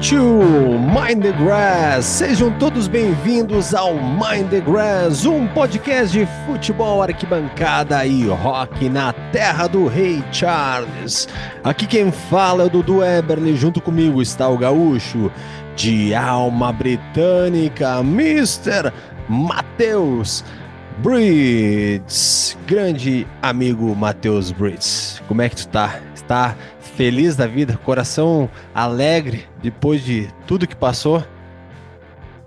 [0.00, 2.04] To Mind the Grass.
[2.04, 9.12] Sejam todos bem-vindos ao Mind the Grass, um podcast de futebol, arquibancada e rock na
[9.32, 11.26] terra do Rei Charles.
[11.64, 15.32] Aqui quem fala é o Dudu Eberle, junto comigo está o gaúcho
[15.74, 18.92] de alma britânica, Mr.
[19.28, 20.44] Matheus
[20.98, 22.56] Brits.
[22.68, 25.20] Grande amigo Matheus Brits.
[25.26, 25.98] Como é que tu tá?
[26.14, 26.54] Está
[26.98, 31.22] feliz da vida, coração alegre depois de tudo que passou?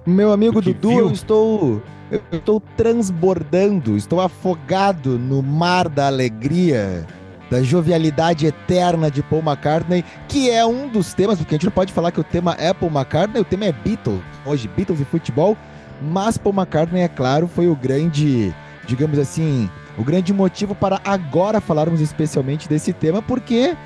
[0.05, 0.99] Meu amigo Dudu, viu?
[0.99, 7.07] eu estou eu estou transbordando, estou afogado no mar da alegria,
[7.49, 11.71] da jovialidade eterna de Paul McCartney, que é um dos temas, porque a gente não
[11.71, 15.05] pode falar que o tema é Paul McCartney, o tema é Beatles, hoje Beatles e
[15.05, 15.55] futebol,
[16.01, 18.53] mas Paul McCartney, é claro, foi o grande,
[18.85, 23.77] digamos assim, o grande motivo para agora falarmos especialmente desse tema, porque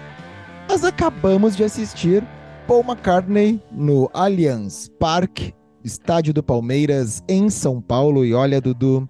[0.75, 2.21] nós acabamos de assistir
[2.67, 5.53] Paul McCartney no Allianz Parque,
[5.85, 8.25] estádio do Palmeiras, em São Paulo.
[8.25, 9.07] E olha, Dudu,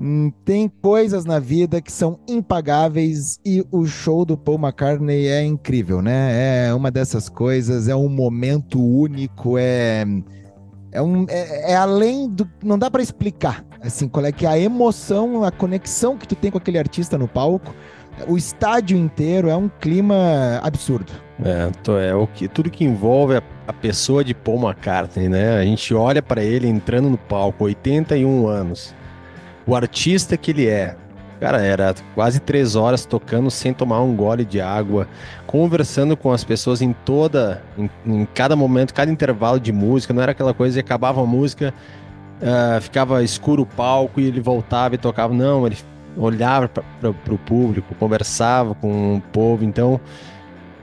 [0.00, 5.44] hum, tem coisas na vida que são impagáveis e o show do Paul McCartney é
[5.44, 6.68] incrível, né?
[6.68, 10.06] É uma dessas coisas, é um momento único, é.
[10.92, 12.50] É, um, é, é além do.
[12.64, 16.34] Não dá para explicar, assim, qual é que é a emoção, a conexão que tu
[16.34, 17.70] tem com aquele artista no palco
[18.26, 21.12] o estádio inteiro é um clima absurdo.
[21.42, 21.70] É,
[22.10, 25.56] é o que tudo que envolve a, a pessoa de Paul McCartney, né?
[25.56, 28.94] A gente olha para ele entrando no palco, 81 anos.
[29.66, 30.96] O artista que ele é.
[31.40, 35.08] Cara, era quase três horas tocando sem tomar um gole de água,
[35.46, 40.12] conversando com as pessoas em toda, em, em cada momento, cada intervalo de música.
[40.12, 41.72] Não era aquela coisa que acabava a música,
[42.42, 45.32] uh, ficava escuro o palco e ele voltava e tocava.
[45.32, 45.78] Não, ele
[46.20, 49.64] olhava para o público, conversava com o povo.
[49.64, 50.00] Então,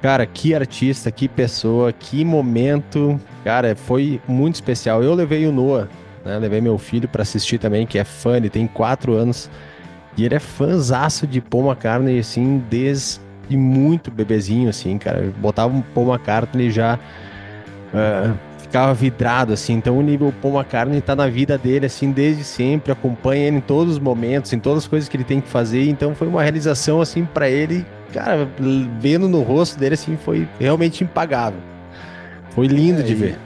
[0.02, 3.20] cara, que artista, que pessoa, que momento.
[3.44, 5.04] Cara, foi muito especial.
[5.04, 5.88] Eu levei o Noah,
[6.26, 6.38] né?
[6.38, 9.50] Levei meu filho para assistir também, que é fã, ele tem quatro anos.
[10.18, 13.22] E ele é fãzaço de Paul McCartney, assim, desde
[13.52, 15.32] muito bebezinho, assim, cara.
[15.38, 17.00] botava um Paul McCartney já.
[17.94, 19.74] Uh, ficava vidrado, assim.
[19.74, 23.62] Então o nível Paul McCartney tá na vida dele, assim, desde sempre, acompanha ele em
[23.62, 25.90] todos os momentos, em todas as coisas que ele tem que fazer.
[25.90, 28.48] Então foi uma realização, assim, para ele, cara,
[29.00, 31.60] vendo no rosto dele, assim, foi realmente impagável.
[32.52, 33.40] Foi lindo é, de ver.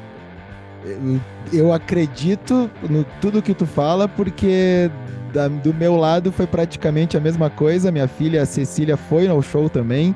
[1.53, 4.89] Eu acredito no tudo que tu fala, porque
[5.33, 7.91] da, do meu lado foi praticamente a mesma coisa.
[7.91, 10.15] Minha filha, a Cecília, foi ao show também.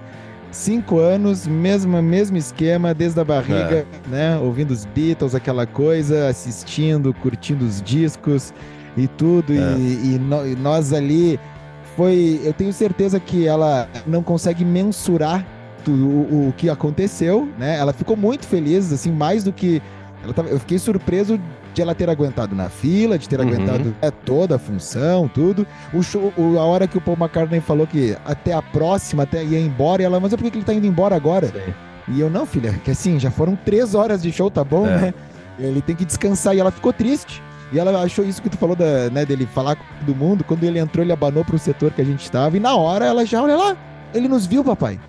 [0.55, 4.09] Cinco anos, mesmo, mesmo esquema, desde a barriga, é.
[4.09, 4.38] né?
[4.38, 8.53] Ouvindo os Beatles, aquela coisa, assistindo, curtindo os discos
[8.95, 9.51] e tudo.
[9.51, 9.77] É.
[9.77, 11.38] E, e, no, e nós ali
[11.97, 12.39] foi.
[12.41, 15.45] Eu tenho certeza que ela não consegue mensurar
[15.85, 17.77] o, o, que aconteceu, né?
[17.77, 19.81] Ela ficou muito feliz, assim, mais do que.
[20.33, 21.38] Tava, eu fiquei surpreso
[21.75, 23.47] de ela ter aguentado na fila, de ter uhum.
[23.47, 25.68] aguentado é, toda a função, tudo.
[25.94, 29.44] O show, o, a hora que o Paul McCartney falou que até a próxima, até
[29.44, 31.47] ia embora, e ela, mas é por que ele tá indo embora agora?
[31.47, 31.74] Sim.
[32.08, 34.97] E eu, não, filha, que assim, já foram três horas de show, tá bom, é.
[34.97, 35.13] né?
[35.59, 36.56] Ele tem que descansar.
[36.56, 37.41] E ela ficou triste.
[37.72, 40.44] E ela achou isso que tu falou da, né, dele falar com todo mundo.
[40.44, 42.56] Quando ele entrou, ele abanou pro setor que a gente estava.
[42.56, 43.78] E na hora ela já, olha lá,
[44.13, 45.00] ele nos viu, papai.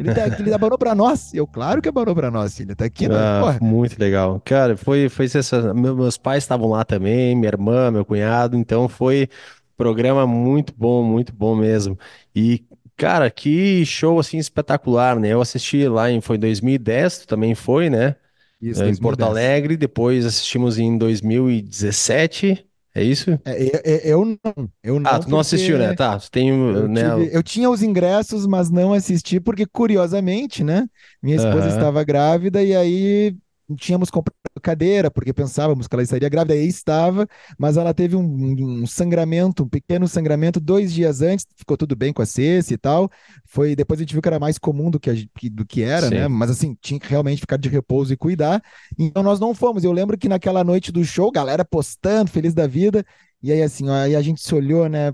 [0.00, 1.34] Ele, tá, ele abanou pra nós.
[1.34, 2.74] Eu, claro que abanou pra nós, filha.
[2.74, 3.16] Tá aqui, né?
[3.16, 4.40] ah, Muito legal.
[4.44, 5.74] Cara, foi, foi sensacional.
[5.74, 8.56] Meus pais estavam lá também, minha irmã, meu cunhado.
[8.56, 9.28] Então foi
[9.76, 11.98] programa muito bom, muito bom mesmo.
[12.34, 12.64] E,
[12.96, 15.28] cara, que show, assim, espetacular, né?
[15.28, 18.16] Eu assisti lá em, foi 2010, também foi, né?
[18.60, 18.98] Isso, em 2010.
[18.98, 19.76] Porto Alegre.
[19.76, 22.66] Depois assistimos em 2017.
[23.00, 23.30] É isso?
[23.46, 24.68] É, eu, eu, não.
[24.82, 25.10] Eu não.
[25.10, 25.94] Ah, tu não assistiu, né?
[25.94, 26.18] Tá.
[26.30, 27.02] Tem, eu, né?
[27.02, 30.86] Tive, eu tinha os ingressos, mas não assisti porque, curiosamente, né?
[31.22, 31.74] Minha esposa uhum.
[31.76, 33.34] estava grávida e aí
[33.78, 37.26] tínhamos comprado cadeira, porque pensávamos que ela estaria grávida, e estava,
[37.58, 42.12] mas ela teve um, um, sangramento, um pequeno sangramento, dois dias antes, ficou tudo bem
[42.12, 43.10] com a cesse e tal,
[43.44, 45.14] foi, depois a gente viu que era mais comum do que, a,
[45.50, 46.16] do que era, né?
[46.16, 46.22] Sim.
[46.22, 48.62] né, mas assim, tinha que realmente ficar de repouso e cuidar,
[48.98, 52.66] então nós não fomos, eu lembro que naquela noite do show, galera postando, feliz da
[52.66, 53.04] vida,
[53.42, 55.12] e aí assim, ó, aí a gente se olhou, né,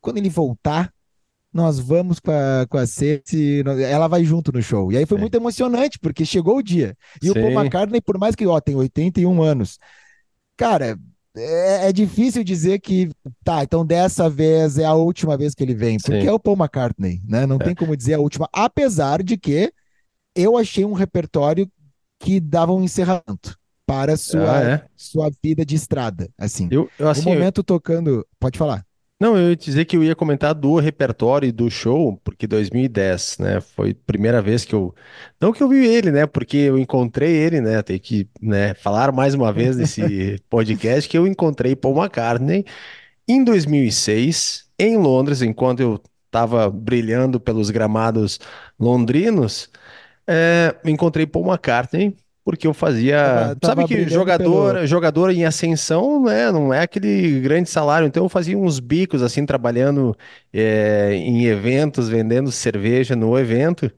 [0.00, 0.92] quando ele voltar,
[1.52, 2.84] nós vamos com a, com a
[3.82, 4.90] ela vai junto no show.
[4.90, 5.20] E aí foi é.
[5.20, 6.96] muito emocionante, porque chegou o dia.
[7.22, 7.30] E Sim.
[7.30, 9.78] o Paul McCartney, por mais que, ó, tem 81 anos,
[10.56, 10.98] cara,
[11.36, 13.10] é, é, difícil dizer que,
[13.44, 16.28] tá, então dessa vez é a última vez que ele vem, porque Sim.
[16.28, 17.46] é o Paul McCartney, né?
[17.46, 17.64] Não é.
[17.64, 19.72] tem como dizer a última, apesar de que
[20.34, 21.70] eu achei um repertório
[22.18, 24.86] que dava um encerramento para a sua, ah, é?
[24.96, 26.68] sua vida de estrada, assim.
[26.70, 27.64] Eu, eu assim, o momento eu...
[27.64, 28.86] tocando, pode falar.
[29.22, 33.38] Não, eu ia dizer que eu ia comentar do repertório e do show, porque 2010,
[33.38, 34.92] né, foi a primeira vez que eu,
[35.40, 39.12] não que eu vi ele, né, porque eu encontrei ele, né, tem que, né, falar
[39.12, 42.64] mais uma vez nesse podcast que eu encontrei Paul McCartney
[43.28, 48.40] em 2006, em Londres, enquanto eu estava brilhando pelos gramados
[48.76, 49.70] londrinos,
[50.26, 54.76] é, encontrei Paul McCartney porque eu fazia, Tava, sabe tava que brilhando pelo.
[54.76, 59.22] jogador, jogador em ascensão, né, não é aquele grande salário, então eu fazia uns bicos
[59.22, 60.16] assim trabalhando
[60.52, 63.90] é, em eventos, vendendo cerveja no evento,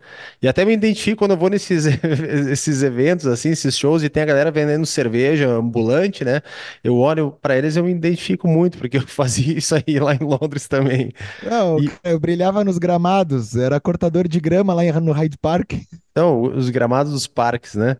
[0.43, 1.87] e até me identifico quando eu vou nesses
[2.51, 6.41] esses eventos assim, esses shows e tem a galera vendendo cerveja ambulante, né?
[6.83, 10.15] Eu olho para eles e eu me identifico muito porque eu fazia isso aí lá
[10.15, 11.13] em Londres também.
[11.43, 15.73] Não, E eu brilhava nos gramados, era cortador de grama lá no Hyde Park.
[16.11, 17.97] então, os gramados dos parques, né?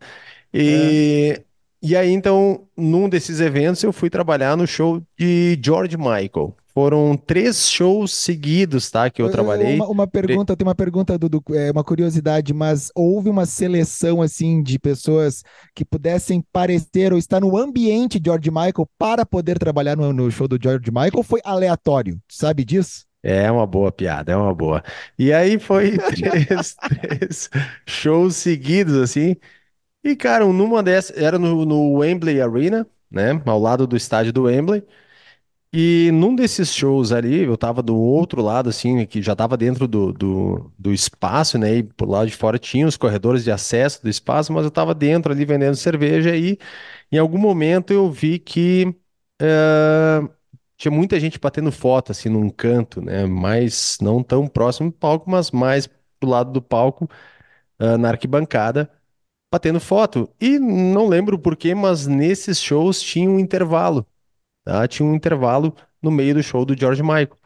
[0.55, 0.59] É.
[1.83, 6.55] E, e aí, então, num desses eventos, eu fui trabalhar no show de George Michael.
[6.73, 9.09] Foram três shows seguidos, tá?
[9.09, 9.77] Que eu trabalhei.
[9.77, 14.61] Uma, uma pergunta, tem uma pergunta, Dudu, é uma curiosidade, mas houve uma seleção assim
[14.61, 19.97] de pessoas que pudessem parecer ou estar no ambiente de George Michael para poder trabalhar
[19.97, 22.19] no, no show do George Michael ou foi aleatório?
[22.29, 23.05] Sabe disso?
[23.23, 24.83] É uma boa piada, é uma boa.
[25.17, 27.51] E aí foi três, três
[27.87, 29.37] shows seguidos, assim.
[30.05, 33.41] E, cara, numa dessas, era no, no Wembley Arena, né?
[33.47, 34.83] Ao lado do estádio do Wembley.
[35.73, 39.89] E num desses shows ali, eu tava do outro lado, assim, que já tava dentro
[39.89, 41.77] do, do, do espaço, né?
[41.79, 44.95] E por lado de fora tinha os corredores de acesso do espaço, mas eu tava
[44.95, 46.59] dentro ali vendendo cerveja e
[47.13, 48.95] em algum momento eu vi que
[49.41, 50.21] eh,
[50.77, 53.27] tinha muita gente batendo foto, assim, num canto, né?
[53.27, 55.89] Mas não tão próximo do palco, mas mais
[56.21, 57.09] do lado do palco,
[57.79, 58.91] ah, na arquibancada,
[59.55, 60.29] batendo foto.
[60.41, 64.05] E não lembro por quê, mas nesses shows tinha um intervalo
[64.65, 64.87] tá?
[64.89, 67.39] Tinha um intervalo no meio do show do George Michael.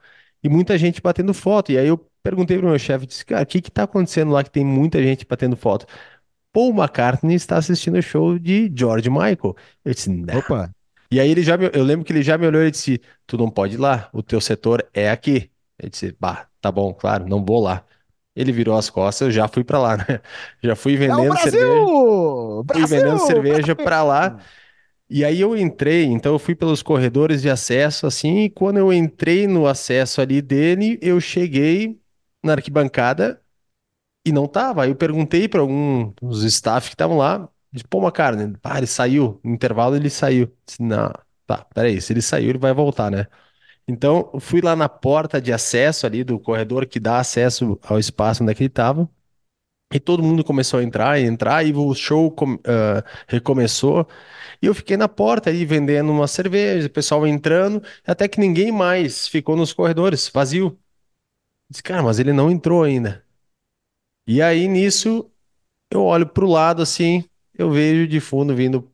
[0.42, 1.72] E muita gente batendo foto.
[1.72, 4.44] E aí eu perguntei pro meu chefe, disse, cara, o que que tá acontecendo lá
[4.44, 5.86] que tem muita gente batendo foto?
[6.52, 9.56] Paul McCartney está assistindo o show de George Michael.
[9.84, 10.38] Eu disse, não.
[10.38, 10.70] Opa,
[11.10, 13.36] E aí ele já me, eu lembro que ele já me olhou e disse, tu
[13.36, 15.50] não pode ir lá, o teu setor é aqui.
[15.78, 17.84] Eu disse, bah, tá bom, claro, não vou lá.
[18.40, 20.20] Ele virou as costas, eu já fui pra lá, né?
[20.62, 21.88] Já fui é vendendo cerveja,
[22.64, 22.64] Brasil!
[22.72, 24.36] fui vendendo cerveja pra lá
[25.10, 28.92] e aí eu entrei, então eu fui pelos corredores de acesso assim, e quando eu
[28.92, 32.00] entrei no acesso ali dele, eu cheguei
[32.44, 33.42] na arquibancada
[34.24, 34.84] e não tava.
[34.84, 38.78] Aí eu perguntei para algum dos staff que estavam lá, de pô, uma carne, ah,
[38.78, 40.52] ele saiu, no intervalo ele saiu.
[40.66, 41.12] Disse, não,
[41.46, 43.26] tá, peraí, se ele saiu, ele vai voltar, né?
[43.88, 47.98] Então, eu fui lá na porta de acesso ali do corredor que dá acesso ao
[47.98, 49.08] espaço onde é que ele tava.
[49.92, 54.06] E todo mundo começou a entrar e entrar, e o show com- ah, recomeçou.
[54.62, 58.72] E eu fiquei na porta aí vendendo uma cerveja, o pessoal entrando, até que ninguém
[58.72, 60.78] mais ficou nos corredores, vazio.
[61.70, 63.24] Disse, cara, mas ele não entrou ainda.
[64.26, 65.30] E aí nisso
[65.90, 67.24] eu olho pro lado assim,
[67.54, 68.90] eu vejo de fundo vindo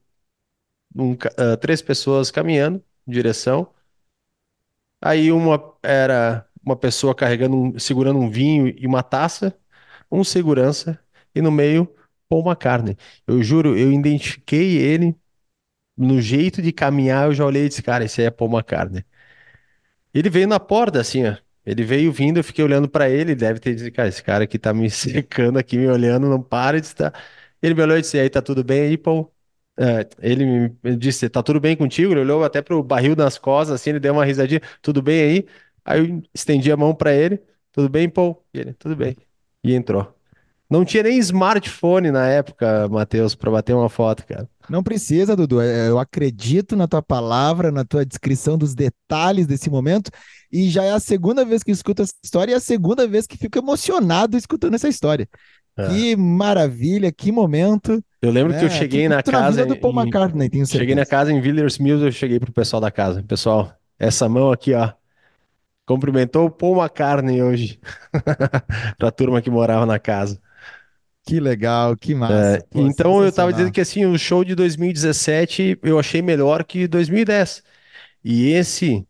[0.96, 3.72] um ah, três pessoas caminhando em direção.
[5.04, 9.56] Aí uma era uma pessoa carregando, um- segurando um vinho e uma taça,
[10.10, 11.00] um segurança,
[11.34, 11.88] e no meio
[12.28, 12.96] Paul McCartney.
[13.26, 15.16] Eu juro, eu identifiquei ele
[15.96, 19.04] no jeito de caminhar, eu já olhei e disse, cara, esse aí é Paul McCartney.
[20.12, 21.36] Ele veio na porta, assim, ó.
[21.66, 24.58] Ele veio vindo, eu fiquei olhando pra ele, deve ter dito, cara, esse cara aqui
[24.58, 27.12] tá me secando aqui, me olhando, não para de estar.
[27.62, 29.33] Ele me olhou e disse, aí, tá tudo bem aí, Paul?
[29.76, 30.44] É, ele
[30.82, 32.12] me disse, tá tudo bem contigo?
[32.12, 35.46] Ele olhou até pro barril nas costas, assim, ele deu uma risadinha, tudo bem aí?
[35.84, 37.40] Aí eu estendi a mão pra ele,
[37.72, 38.44] tudo bem, Paul?
[38.54, 39.16] E ele, tudo bem.
[39.64, 40.14] E entrou.
[40.70, 44.48] Não tinha nem smartphone na época, Matheus, pra bater uma foto, cara.
[44.68, 45.60] Não precisa, Dudu.
[45.60, 50.10] É, Eu acredito na tua palavra, na tua descrição dos detalhes desse momento.
[50.50, 53.36] E já é a segunda vez que escuto essa história e a segunda vez que
[53.36, 55.28] fico emocionado escutando essa história.
[55.76, 55.88] É.
[55.88, 58.70] Que maravilha, que momento, Eu lembro que eu né?
[58.70, 61.10] cheguei na na casa vida do Paul em, McCartney, tenho Cheguei na certeza.
[61.10, 63.22] casa em Villiers Mills, eu cheguei pro pessoal da casa.
[63.24, 64.92] Pessoal, essa mão aqui, ó,
[65.86, 67.80] cumprimentou o Paul McCartney hoje,
[68.98, 70.40] pra turma que morava na casa.
[71.24, 72.62] Que legal, que massa.
[72.70, 76.86] Pô, Então eu tava dizendo que assim, o show de 2017 eu achei melhor que
[76.86, 77.62] 2010.
[78.22, 79.06] E esse,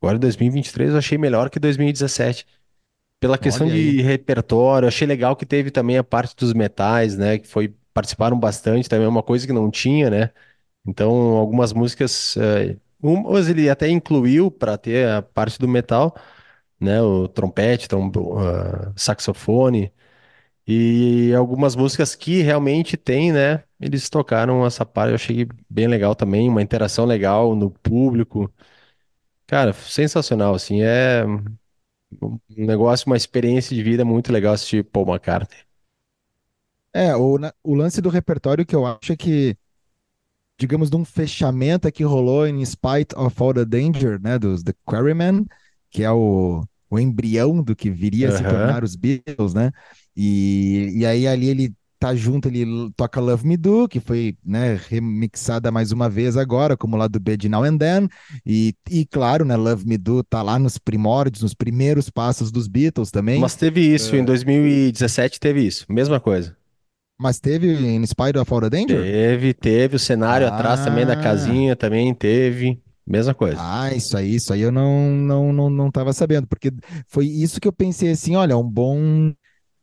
[0.00, 2.46] agora 2023, eu achei melhor que 2017.
[3.20, 3.96] Pela questão Olha aí.
[3.96, 8.38] de repertório, achei legal que teve também a parte dos metais, né, que foi participaram
[8.38, 10.30] bastante, também é uma coisa que não tinha, né?
[10.86, 16.14] Então, algumas músicas, eh, umas ele até incluiu para ter a parte do metal,
[16.80, 17.00] né?
[17.02, 19.92] O trompete, trombo, ah, saxofone
[20.72, 23.64] e algumas músicas que realmente tem, né?
[23.80, 28.52] Eles tocaram essa parte, eu achei bem legal também, uma interação legal no público.
[29.46, 31.24] Cara, sensacional, assim, é
[32.22, 35.58] um negócio, uma experiência de vida muito legal assistir Paul McCartney.
[36.92, 39.56] É, o, na- o lance do repertório que eu acho é que,
[40.58, 44.74] digamos, de um fechamento que rolou em Spite of All the Danger, né, dos The
[44.84, 45.46] Quarrymen,
[45.90, 48.44] que é o, o embrião do que viria a se Aham.
[48.44, 49.70] tornar os Beatles, né?
[50.16, 54.74] E, e aí ali ele tá junto, ele toca Love Me Do, que foi, né,
[54.88, 58.08] remixada mais uma vez agora, como lá do B de Now and Then,
[58.44, 62.66] e, e claro, né, Love Me Do tá lá nos primórdios, nos primeiros passos dos
[62.68, 66.56] Beatles também, Mas teve isso, em 2017 teve isso, mesma coisa.
[67.18, 68.96] mas teve em Spite of All the Danger?
[68.96, 73.62] Teve, teve o cenário atrás também da Ah, casinha, também teve, mesma coisa.
[73.62, 76.70] ah, isso aí, isso aí eu não, não, não, não tava sabendo, porque
[77.08, 79.32] foi isso que eu pensei assim, olha, é um bom,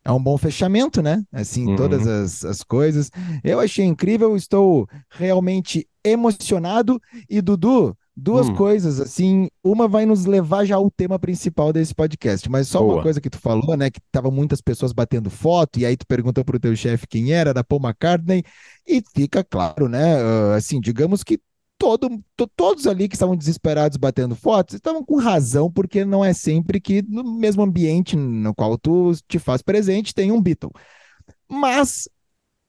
[0.08, 1.24] é um bom fechamento, né?
[1.32, 2.08] Assim, todas Uhum.
[2.08, 3.12] as, as coisas.
[3.44, 7.00] Eu achei incrível, estou realmente emocionado.
[7.30, 11.94] E Dudu, duas Hum, coisas, assim, uma vai nos levar já ao tema principal desse
[11.94, 13.00] podcast, mas só uma boa.
[13.00, 13.90] coisa que tu falou, né?
[13.92, 17.54] Que tava muitas pessoas batendo foto, e aí tu perguntou pro teu chefe quem era,
[17.54, 18.44] da Paul McCartney,
[18.88, 20.16] e fica claro, né?
[20.22, 21.40] ah, assim, digamos que
[21.78, 26.34] todo, to- todos ali que estavam desesperados batendo fotos estavam com razão, porque não é
[26.34, 30.72] sempre que no mesmo ambiente no qual tu te faz presente tem um Beatle.
[31.50, 32.08] Mas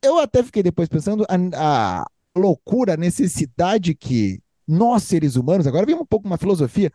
[0.03, 5.87] eu até fiquei depois pensando a, a loucura, a necessidade que nós, seres humanos, agora
[5.87, 6.93] vem um pouco uma filosofia,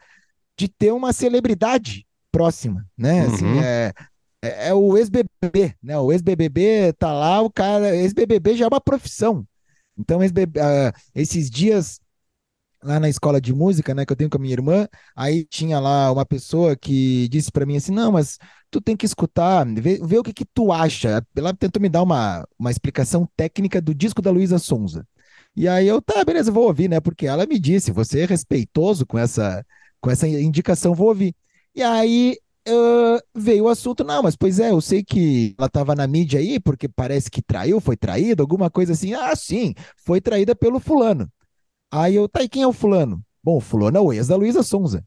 [0.58, 3.22] de ter uma celebridade próxima, né?
[3.26, 3.62] Assim, Uhum.
[3.62, 3.94] é,
[4.42, 5.98] é, é o ex-BBB, né?
[6.00, 9.46] O ex-BBB tá lá, o cara, ex-BBB já é uma profissão.
[9.98, 12.00] Então, ah, esses dias
[12.84, 15.80] lá na escola de música, né, que eu tenho com a minha irmã, aí tinha
[15.80, 18.38] lá uma pessoa que disse para mim assim, não, mas
[18.70, 21.26] tu tem que escutar, ver, ver o que que tu acha.
[21.36, 25.08] Ela tentou me dar uma, uma explicação técnica do disco da Luísa Sonza.
[25.56, 29.06] E aí eu, tá, beleza, vou ouvir, né, porque ela me disse, você é respeitoso
[29.06, 29.66] com essa,
[30.02, 31.36] com essa indicação, vou ouvir.
[31.76, 32.38] E aí
[32.68, 36.40] ah, veio o assunto, não, mas pois é, eu sei que ela estava na mídia
[36.40, 39.14] aí, porque parece que traiu, foi traída, alguma coisa assim.
[39.14, 41.30] Ah, sim, foi traída pelo fulano.
[41.96, 43.24] Aí eu, tá, e quem é o fulano?
[43.44, 45.06] Bom, o fulano é o ex da Luísa Sonza.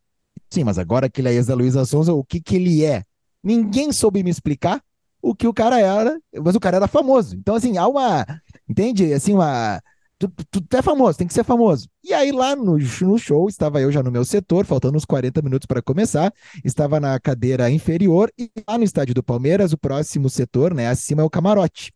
[0.48, 3.02] Sim, mas agora que ele é ex da Luísa Sonza, o que que ele é?
[3.42, 4.80] Ninguém soube me explicar
[5.20, 7.34] o que o cara era, mas o cara era famoso.
[7.34, 8.24] Então, assim, há uma,
[8.68, 9.12] entende?
[9.12, 9.82] Assim, uma...
[10.16, 11.88] Tu, tu, tu é famoso, tem que ser famoso.
[12.04, 15.42] E aí lá no, no show, estava eu já no meu setor, faltando uns 40
[15.42, 16.32] minutos para começar,
[16.64, 21.22] estava na cadeira inferior e lá no estádio do Palmeiras, o próximo setor, né, acima
[21.22, 21.92] é o camarote.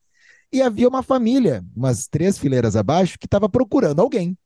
[0.53, 4.37] E havia uma família, umas três fileiras abaixo, que estava procurando alguém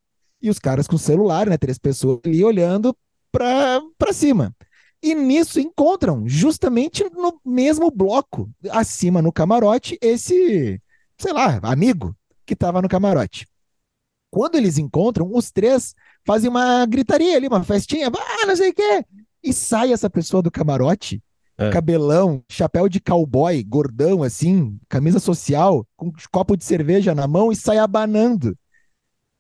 [0.41, 1.57] e os caras com celular, né?
[1.57, 2.97] Três pessoas ali olhando
[3.33, 4.55] para para cima.
[5.03, 10.81] E nisso encontram, justamente no mesmo bloco, acima no camarote, esse,
[11.19, 13.47] sei lá, amigo que estava no camarote.
[14.31, 15.95] Quando eles encontram, os três
[16.27, 19.05] fazem uma gritaria ali, uma festinha, ah, não sei o quê.
[19.43, 21.23] E sai essa pessoa do camarote,
[21.57, 21.71] É.
[21.71, 27.53] cabelão, chapéu de cowboy, gordão assim, camisa social, com um copo de cerveja na mão
[27.53, 28.57] e sai abanando.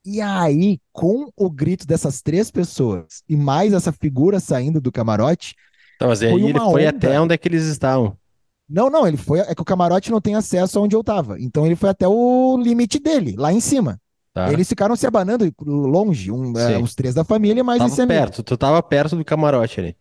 [0.04, 5.54] E aí, com o grito dessas três pessoas e mais essa figura saindo do camarote,
[5.98, 7.20] Tá, mas foi aí ele uma foi até onda.
[7.20, 8.18] onde é que eles estavam,
[8.68, 9.40] Não, não, ele foi.
[9.40, 11.38] É que o camarote não tem acesso aonde eu tava.
[11.40, 14.00] Então ele foi até o limite dele, lá em cima.
[14.32, 14.44] tá?
[14.44, 16.78] Eles ficaram se abanando longe, um, é, Sim.
[16.78, 18.30] os três da família, mais Tava esse amigo.
[18.30, 19.96] perto, tu tava perto do camarote ali.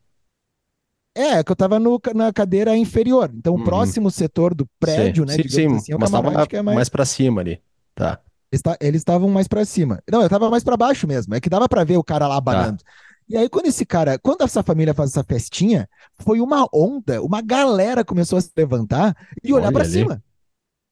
[1.16, 3.32] É, é que eu tava no, na cadeira inferior.
[3.36, 3.60] Então, o Uhum.
[3.60, 6.70] próximo setor do Sim, prédio, né, sim, sim, assim, é o mas tava é mais.
[6.70, 7.64] mais pra cima ali.
[7.96, 10.00] Tá, Eles ta- Eles estavam mais pra cima.
[10.10, 11.34] Não, eu tava mais pra baixo mesmo.
[11.34, 12.38] É que dava pra ver o cara lá tá.
[12.38, 12.84] abanando.
[13.28, 17.42] E aí, quando esse cara, quando essa família faz essa festinha, foi uma onda, uma
[17.42, 19.90] galera começou a se levantar e olhar ali.
[19.90, 20.24] cima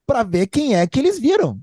[0.07, 1.59] pra ver quem é que eles viram.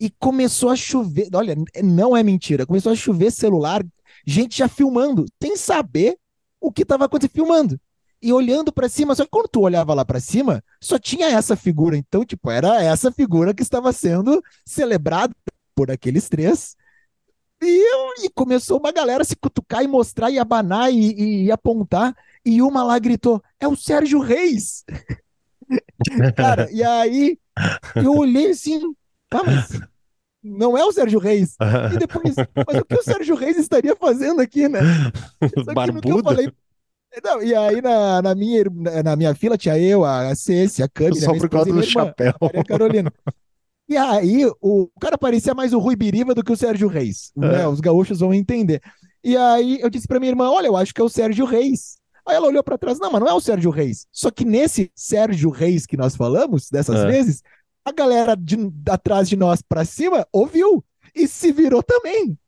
[0.00, 1.28] E começou a chover.
[1.32, 2.66] Olha, não é mentira.
[2.66, 3.84] Começou a chover celular,
[4.26, 6.16] gente já filmando, sem saber
[6.60, 7.80] o que tava acontecendo, filmando.
[8.20, 11.54] E olhando pra cima, só que quando tu olhava lá pra cima, só tinha essa
[11.56, 11.96] figura.
[11.96, 15.34] Então, tipo, era essa figura que estava sendo celebrada
[15.74, 16.74] por aqueles três.
[17.62, 21.50] E, e começou uma galera a se cutucar e mostrar e abanar e, e- e
[21.52, 22.16] apontar.
[22.44, 24.84] E uma lá gritou: É o Sérgio Reis!
[26.36, 27.38] Cara, e aí
[27.96, 28.80] eu olhei assim,
[29.28, 29.68] tá, mas
[30.42, 31.56] não é o Sérgio Reis.
[31.92, 32.34] E depois,
[32.66, 34.80] mas o que o Sérgio Reis estaria fazendo aqui, né?
[35.64, 36.46] Só que no que eu falei.
[37.24, 38.64] Não, e aí na, na, minha,
[39.04, 42.34] na minha fila tinha eu, a Ceci, a Cami, né, Só por causa do chapéu.
[42.40, 43.12] Maria Carolina.
[43.88, 47.32] E aí o, o cara parecia mais o Rui Biriva do que o Sérgio Reis,
[47.34, 47.62] né?
[47.62, 47.68] É.
[47.68, 48.82] Os gaúchos vão entender.
[49.24, 51.96] E aí eu disse pra minha irmã, olha, eu acho que é o Sérgio Reis.
[52.26, 54.06] Aí ela olhou pra trás, não, mas não é o Sérgio Reis.
[54.12, 57.06] Só que nesse Sérgio Reis que nós falamos, dessas É.
[57.06, 57.42] vezes,
[57.82, 58.56] a galera de,
[58.90, 60.84] atrás de nós pra cima ouviu
[61.14, 62.38] e se virou também.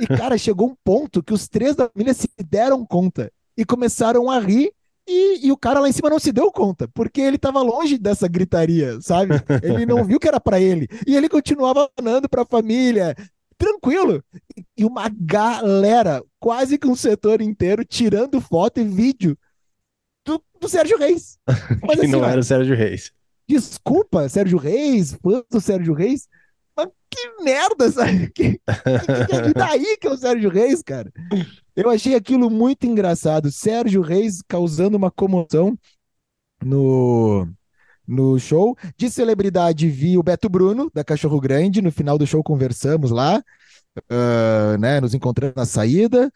[0.00, 4.30] E, cara, chegou um ponto que os três da família se deram conta e começaram
[4.30, 4.72] a rir.
[5.06, 7.98] E, e o cara lá em cima não se deu conta, porque ele estava longe
[7.98, 9.34] dessa gritaria, sabe?
[9.62, 10.86] Ele não viu que era para ele.
[11.06, 13.16] E ele continuava falando para a família,
[13.58, 14.22] tranquilo.
[14.76, 19.36] E uma galera, quase que um setor inteiro, tirando foto e vídeo
[20.24, 21.38] do, do Sérgio Reis.
[21.82, 23.10] Mas, assim, não era o Sérgio Reis.
[23.48, 26.28] Desculpa, Sérgio Reis, fã do Sérgio Reis,
[27.10, 28.30] que merda, sabe?
[28.34, 31.12] Que, que, que, daí que é o Sérgio Reis, cara?
[31.74, 33.50] Eu achei aquilo muito engraçado.
[33.50, 35.76] Sérgio Reis causando uma comoção
[36.64, 37.48] no,
[38.06, 38.76] no show.
[38.96, 41.82] De celebridade, vi o Beto Bruno, da Cachorro Grande.
[41.82, 43.42] No final do show conversamos lá,
[44.10, 45.00] uh, né?
[45.00, 46.30] Nos encontramos na saída.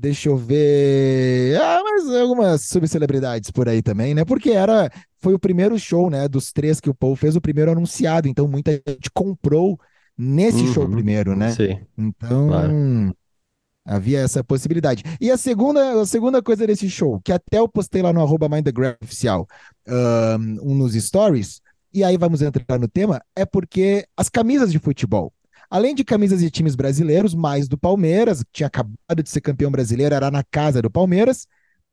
[0.00, 1.60] Deixa eu ver.
[1.60, 4.24] Ah, mas algumas subcelebridades por aí também, né?
[4.24, 4.90] Porque era.
[5.24, 6.28] Foi o primeiro show, né?
[6.28, 8.28] Dos três que o Paul fez, o primeiro anunciado.
[8.28, 9.80] Então muita gente comprou
[10.18, 11.50] nesse uhum, show primeiro, né?
[11.52, 11.80] Sim.
[11.96, 12.48] Então.
[12.48, 13.16] Claro.
[13.86, 15.02] Havia essa possibilidade.
[15.18, 18.46] E a segunda, a segunda coisa desse show, que até eu postei lá no arroba
[19.02, 19.46] oficial,
[19.88, 21.62] um, nos stories,
[21.92, 25.32] e aí vamos entrar no tema, é porque as camisas de futebol.
[25.70, 29.70] Além de camisas de times brasileiros, mais do Palmeiras, que tinha acabado de ser campeão
[29.70, 31.46] brasileiro, era na casa do Palmeiras,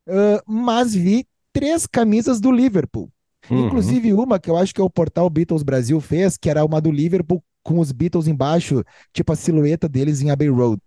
[0.07, 3.09] uh, mas vi três camisas do Liverpool.
[3.51, 3.67] Uhum.
[3.67, 6.79] Inclusive uma que eu acho que é o portal Beatles Brasil fez, que era uma
[6.79, 10.81] do Liverpool com os Beatles embaixo, tipo a silhueta deles em Abbey Road.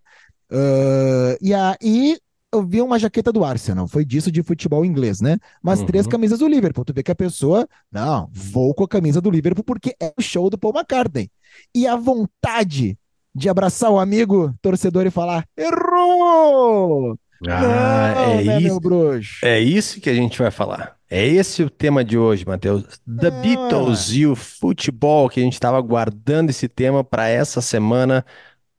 [0.51, 2.19] Uh, e aí
[2.53, 5.39] eu vi uma jaqueta do Arsenal, foi disso de futebol inglês, né?
[5.63, 5.87] Mas uhum.
[5.87, 6.85] três camisas do Liverpool.
[6.85, 10.23] Tu vê que a pessoa, não, vou com a camisa do Liverpool porque é o
[10.23, 11.31] show do Paul McCartney
[11.75, 12.97] e a vontade
[13.35, 17.19] de abraçar o amigo torcedor e falar: errou!
[17.49, 19.41] Ah, Não, é, né, isso, meu bruxo?
[19.43, 20.97] é isso que a gente vai falar.
[21.11, 22.83] É esse o tema de hoje, Matheus.
[23.07, 23.31] The ah.
[23.31, 28.25] Beatles e o futebol, que a gente estava guardando esse tema para essa semana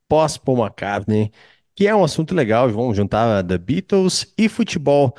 [0.09, 1.31] pós-Paul McCartney,
[1.75, 2.69] que é um assunto legal.
[2.69, 5.15] Vamos juntar The Beatles e futebol.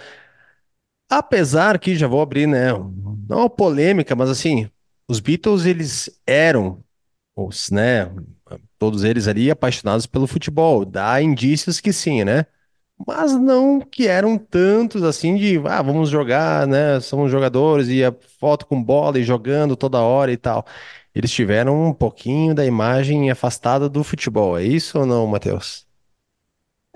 [1.09, 2.73] Apesar que já vou abrir, né?
[2.73, 4.69] Não uma polêmica, mas assim,
[5.09, 6.83] os Beatles eles eram
[7.37, 8.11] os, né,
[8.79, 10.85] todos eles ali apaixonados pelo futebol.
[10.85, 12.47] Dá indícios que sim, né?
[13.07, 16.99] Mas não que eram tantos assim de, ah, vamos jogar, né?
[17.01, 20.65] Somos jogadores e a foto com bola e jogando toda hora e tal.
[21.15, 24.59] Eles tiveram um pouquinho da imagem afastada do futebol.
[24.59, 25.87] É isso ou não, Matheus?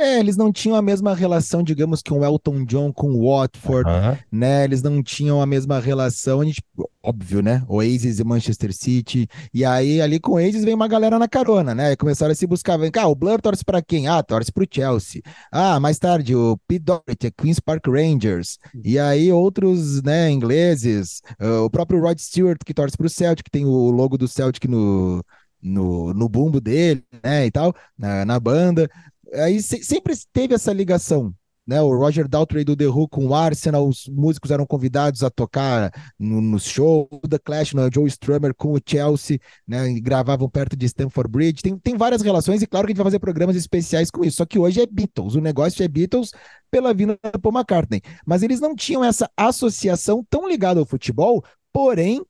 [0.01, 3.87] É, eles não tinham a mesma relação, digamos, que o Elton John com o Watford,
[4.33, 4.65] né?
[4.65, 6.63] Eles não tinham a mesma relação, a gente,
[7.03, 7.63] óbvio, né?
[7.69, 9.29] Oasis e Manchester City.
[9.53, 11.97] E aí, ali com o Oasis, vem uma galera na carona, né?
[11.97, 12.79] Começaram a se buscar.
[12.79, 14.09] Vem cá, o Blur torce para quem?
[14.09, 15.21] Ah, torce pro Chelsea.
[15.53, 18.57] Ah, mais tarde, o Pete Doherty, é Queen's Park Rangers.
[18.83, 21.21] E aí, outros, né, ingleses.
[21.39, 24.67] Uh, o próprio Rod Stewart, que torce pro Celtic, que tem o logo do Celtic
[24.67, 25.23] no,
[25.61, 28.89] no, no bumbo dele, né, e tal, na, na banda
[29.35, 31.35] aí se, sempre teve essa ligação.
[31.67, 35.31] Né, o Roger Daltrey do The Who com o Arsenal, os músicos eram convidados a
[35.31, 39.39] tocar no, no show, The Clash, no Joe Strummer com o Chelsea,
[39.69, 42.99] né, gravavam perto de Stamford Bridge, tem, tem várias relações e claro que a gente
[42.99, 46.33] vai fazer programas especiais com isso, só que hoje é Beatles, o negócio é Beatles
[46.73, 51.45] pela vinda do Paul McCartney, mas eles não tinham essa associação tão ligada ao futebol,
[51.73, 52.25] porém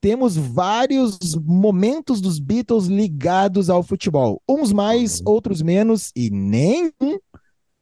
[0.00, 4.42] temos vários momentos dos Beatles ligados ao futebol.
[4.48, 5.32] Uns mais, uhum.
[5.32, 7.18] outros menos, e nenhum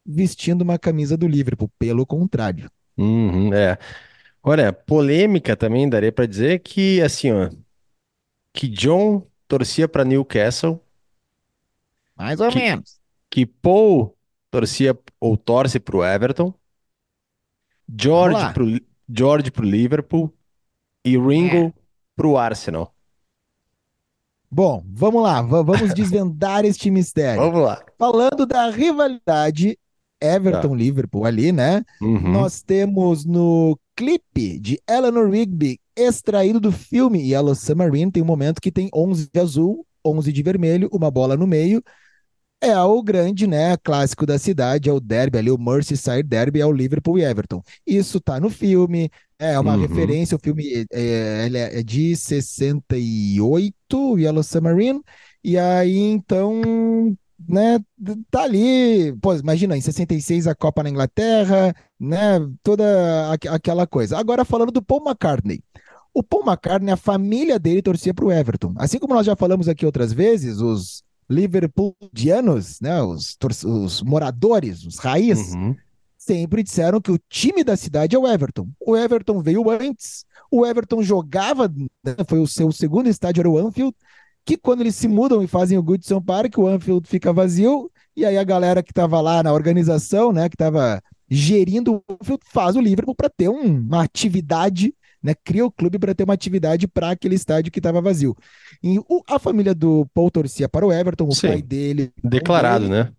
[0.06, 2.70] vestindo uma camisa do Liverpool, pelo contrário.
[2.96, 3.78] Uhum, é.
[4.42, 7.50] Olha, polêmica também daria para dizer que assim, ó,
[8.52, 10.80] que John torcia para Newcastle,
[12.14, 13.00] mais ou que, menos.
[13.30, 14.16] Que Paul
[14.50, 16.54] torcia ou torce para o Everton,
[17.88, 18.66] George pro
[19.08, 20.32] George pro Liverpool
[21.04, 21.83] e Ringo é
[22.16, 22.92] pro Arsenal?
[24.50, 27.42] Bom, vamos lá, vamos desvendar este mistério.
[27.42, 27.84] Vamos lá.
[27.98, 29.76] Falando da rivalidade
[30.20, 31.28] Everton-Liverpool tá.
[31.28, 31.84] ali, né?
[32.00, 32.32] Uhum.
[32.32, 38.60] Nós temos no clipe de Eleanor Rigby, extraído do filme Yellow Submarine, tem um momento
[38.60, 41.82] que tem 11 de azul, 11 de vermelho, uma bola no meio.
[42.60, 46.66] É o grande, né, clássico da cidade, é o derby ali, o Merseyside Derby, é
[46.66, 47.62] o Liverpool e Everton.
[47.86, 49.82] Isso tá no filme, é uma uhum.
[49.82, 55.02] referência, o filme é, é, é de 68, Yellow Submarine,
[55.42, 57.14] e aí então,
[57.46, 57.78] né,
[58.30, 64.18] tá ali, pô, imagina, em 66 a Copa na Inglaterra, né, toda aquela coisa.
[64.18, 65.62] Agora falando do Paul McCartney.
[66.14, 68.72] O Paul McCartney, a família dele torcia para o Everton.
[68.76, 71.02] Assim como nós já falamos aqui outras vezes, os
[71.34, 75.74] Liverpoolianos, né, os, os moradores, os raiz, uhum
[76.24, 78.68] sempre disseram que o time da cidade é o Everton.
[78.80, 83.58] O Everton veio antes, o Everton jogava, né, foi o seu segundo estádio, era o
[83.58, 83.94] Anfield,
[84.44, 88.24] que quando eles se mudam e fazem o Goodson Park, o Anfield fica vazio, E
[88.24, 92.76] aí a galera que estava lá na organização, né, que estava gerindo o Anfield, faz
[92.76, 96.86] o Liverpool para ter um, uma atividade, né, cria o clube para ter uma atividade
[96.86, 98.36] para aquele estádio que estava vazio.
[98.82, 101.48] E o, a família do Paul torcia para o Everton, o Sim.
[101.48, 102.12] pai dele.
[102.22, 103.12] Declarado, dele, né?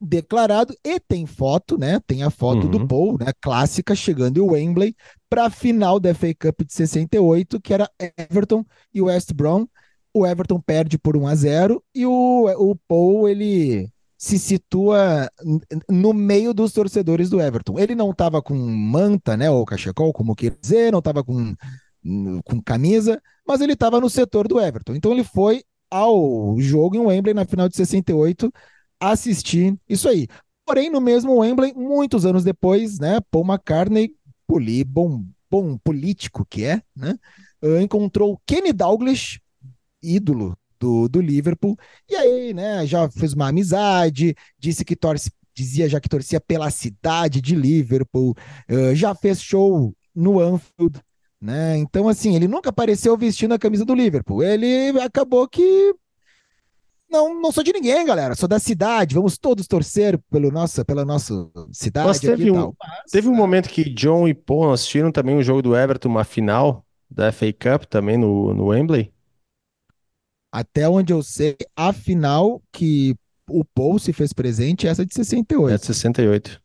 [0.00, 2.00] declarado e tem foto, né?
[2.06, 2.70] Tem a foto Uhum.
[2.70, 3.26] do Paul, né?
[3.40, 4.96] Clássica chegando em Wembley
[5.30, 7.88] para a final da FA Cup de 68, que era
[8.18, 9.66] Everton e West Brom.
[10.12, 13.90] O Everton perde por 1 a 0 e o, o Paul ele
[14.22, 15.28] se situa
[15.90, 17.76] no meio dos torcedores do Everton.
[17.76, 21.56] Ele não estava com manta, né, ou cachecol, como quer dizer, não estava com
[22.44, 24.94] com camisa, mas ele estava no setor do Everton.
[24.94, 28.52] Então ele foi ao jogo em Wembley na final de 68
[29.00, 30.28] assistir isso aí.
[30.64, 34.14] Porém, no mesmo Wembley, muitos anos depois, né, Paul McCartney,
[34.46, 37.18] poli, bom, bom político que é, né,
[37.60, 39.40] uh, encontrou Kenny Dalglish,
[40.00, 41.78] ídolo do, do Liverpool,
[42.10, 46.68] e aí, né, já fez uma amizade, disse que torce, dizia já que torcia pela
[46.70, 48.34] cidade de Liverpool,
[48.68, 51.00] uh, já fez show no Anfield,
[51.40, 51.78] né?
[51.78, 54.42] Então, assim, ele nunca apareceu vestindo a camisa do Liverpool.
[54.42, 55.94] Ele acabou que
[57.10, 58.34] não, não sou de ninguém, galera.
[58.34, 59.14] Sou da cidade.
[59.14, 62.72] Vamos todos torcer pelo nossa, pela nossa cidade Mas teve um-.
[62.78, 66.08] Mas, Teve um né, momento que John e Paul assistiram também o jogo do Everton,
[66.08, 69.12] uma final da FA Cup também no, no Wembley.
[70.52, 73.16] Até onde eu sei, a final que
[73.50, 75.80] o Paul se fez presente é essa de É 68.
[75.80, 76.60] de 68.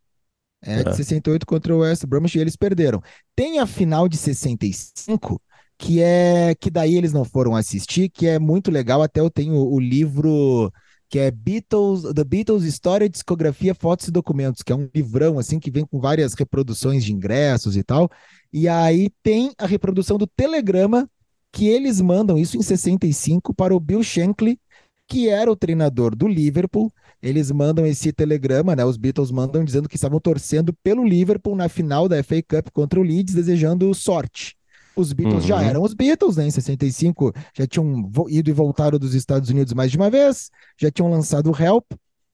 [0.62, 0.94] É de É.
[0.94, 3.02] 68 contra o West Bromwich e eles perderam.
[3.36, 5.42] Tem a final de 65,
[5.78, 9.02] que é que daí eles não foram assistir, que é muito legal.
[9.02, 10.72] Até eu tenho o livro
[11.10, 15.58] que é Beatles, The Beatles História, Discografia, Fotos e Documentos, que é um livrão assim
[15.60, 18.10] que vem com várias reproduções de ingressos e tal.
[18.52, 21.10] E aí tem a reprodução do telegrama
[21.58, 24.60] que eles mandam isso em 65 para o Bill Shankly,
[25.08, 26.94] que era o treinador do Liverpool.
[27.22, 28.86] Eles mandam esse telegrama, né?
[28.86, 33.00] Os Beatles mandam dizendo que estavam torcendo pelo Liverpool na final da FA Cup contra
[33.00, 34.56] o Leeds, desejando sorte.
[34.96, 35.62] Os Beatles já Uhum.
[35.62, 36.48] eram os Beatles, né?
[36.48, 40.92] Em 65 já tinham ido e voltado dos Estados Unidos mais de uma vez, já
[40.92, 41.86] tinham lançado o Help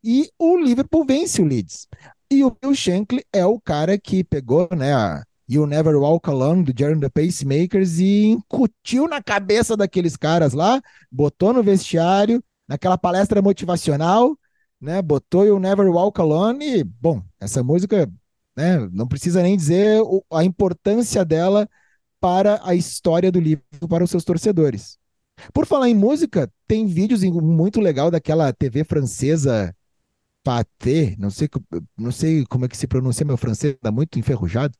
[0.03, 1.87] e o Liverpool vence o Leeds.
[2.31, 6.63] E o Bill Shankly é o cara que pegou, né, a You Never Walk Alone
[6.63, 12.43] do Jerry and the Pacemakers e incutiu na cabeça daqueles caras lá, botou no vestiário,
[12.67, 14.37] naquela palestra motivacional,
[14.79, 18.11] né, botou You Never Walk Alone e, bom, essa música,
[18.55, 21.69] né, não precisa nem dizer a importância dela
[22.19, 24.97] para a história do livro, para os seus torcedores.
[25.53, 29.75] Por falar em música, tem vídeos muito legal daquela TV francesa
[30.43, 31.49] Pathé, não sei,
[31.97, 34.73] não sei como é que se pronuncia meu francês, tá muito enferrujado.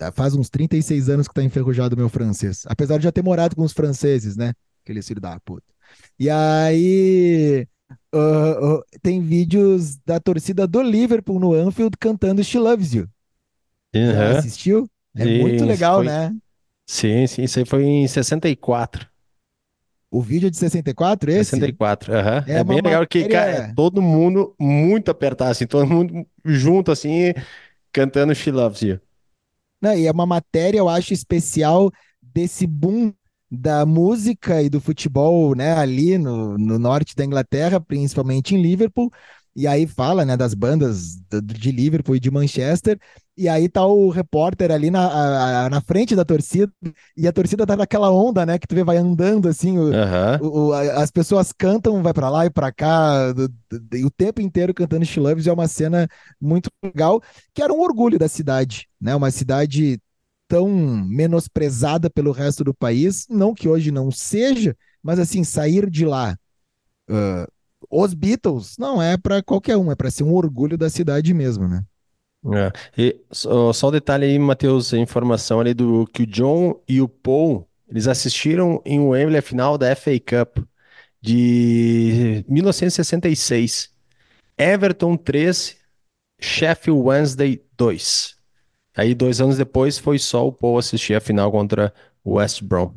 [0.00, 2.62] Tá, Faz uns 36 anos que tá enferrujado o meu francês.
[2.66, 4.54] Apesar de já ter morado com os franceses, né?
[4.82, 5.66] Aquele filho da puta.
[6.18, 7.68] E aí
[8.14, 13.06] ah, ah, tem vídeos da torcida do Liverpool no Anfield cantando She Loves You.
[14.08, 14.30] Já Uhum.
[14.30, 14.88] assistiu?
[15.18, 16.34] É Sim, muito legal, foi- né?
[16.86, 19.08] Sim, sim, isso aí foi em 64.
[20.10, 21.74] O vídeo é de 64, esse?
[21.74, 22.44] 64, aham.
[22.46, 26.90] É É bem legal que, cara, é todo mundo muito apertado, assim, todo mundo junto,
[26.92, 27.32] assim,
[27.92, 29.00] cantando She Loves You.
[29.80, 31.90] Não, e é uma matéria, eu acho, especial
[32.22, 33.12] desse boom
[33.50, 39.10] da música e do futebol, né, ali no, no norte da Inglaterra, principalmente em Liverpool.
[39.54, 42.98] E aí fala, né, das bandas de Liverpool e de Manchester.
[43.36, 46.70] E aí tá o repórter ali na, na frente da torcida,
[47.16, 50.38] e a torcida tá naquela onda, né, que tu vê, vai andando assim, o- Aham.
[50.42, 54.40] o- as pessoas cantam, vai pra lá e pra cá, do- do- e o tempo
[54.42, 56.06] inteiro cantando She Loves é uma cena
[56.40, 57.22] muito legal,
[57.54, 59.14] que era um orgulho da cidade, né?
[59.14, 59.98] Uma cidade
[60.48, 66.04] tão menosprezada pelo resto do país, não que hoje não seja, mas assim, sair de
[66.04, 66.36] lá,
[67.10, 67.46] ah,
[67.90, 71.66] os Beatles, não é pra qualquer um, é pra ser um orgulho da cidade mesmo,
[71.66, 71.84] né?
[72.54, 72.72] É.
[72.96, 77.00] E só, só um detalhe aí, Matheus, a informação ali do que o John e
[77.00, 80.64] o Paul, eles assistiram em Wembley a final da FA Cup
[81.20, 83.90] de 1966.
[84.56, 85.76] Everton 3,
[86.40, 88.36] Sheffield Wednesday 2.
[88.96, 91.92] Aí, dois anos depois, foi só o Paul assistir a final contra
[92.24, 92.94] o West Brom.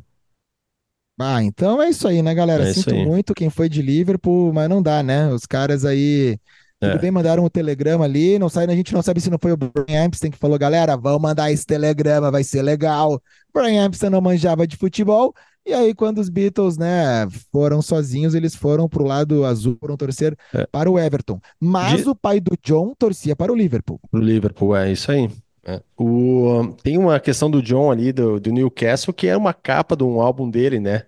[1.18, 2.68] Ah, então é isso aí, né, galera?
[2.68, 5.28] É Sinto muito quem foi de Liverpool, mas não dá, né?
[5.32, 6.36] Os caras aí.
[6.80, 6.98] Tudo É.
[6.98, 9.56] bem, mandaram um telegrama ali, não sai, a gente não sabe se não foi o
[9.56, 13.22] Brian Epstein que falou, galera, vamos mandar esse telegrama, vai ser legal.
[13.54, 15.32] Brian Epstein não manjava de futebol,
[15.64, 20.36] e aí quando os Beatles, né, foram sozinhos, eles foram pro lado azul, foram torcer
[20.52, 20.66] É.
[20.66, 21.40] para o Everton.
[21.58, 23.98] Mas De- o pai do John torcia para o Liverpool.
[24.10, 25.30] Pro Liverpool, é isso aí.
[25.66, 25.82] É.
[25.96, 30.02] O, tem uma questão do John ali, do, do Newcastle, que é uma capa de
[30.04, 31.06] um álbum dele, né?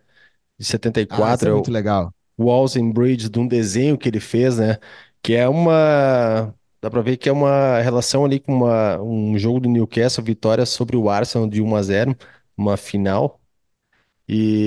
[0.58, 0.66] De
[1.08, 1.34] Ah, 74.
[1.34, 2.12] isso é é o- muito legal.
[2.38, 4.78] Walls and Bridges, de um desenho que ele fez, né?
[5.22, 6.54] Que é uma.
[6.82, 10.66] Dá pra ver que é uma relação ali com uma, um jogo do Newcastle, vitória
[10.66, 12.16] sobre o Arsenal de 1 a 0
[12.56, 13.40] uma final.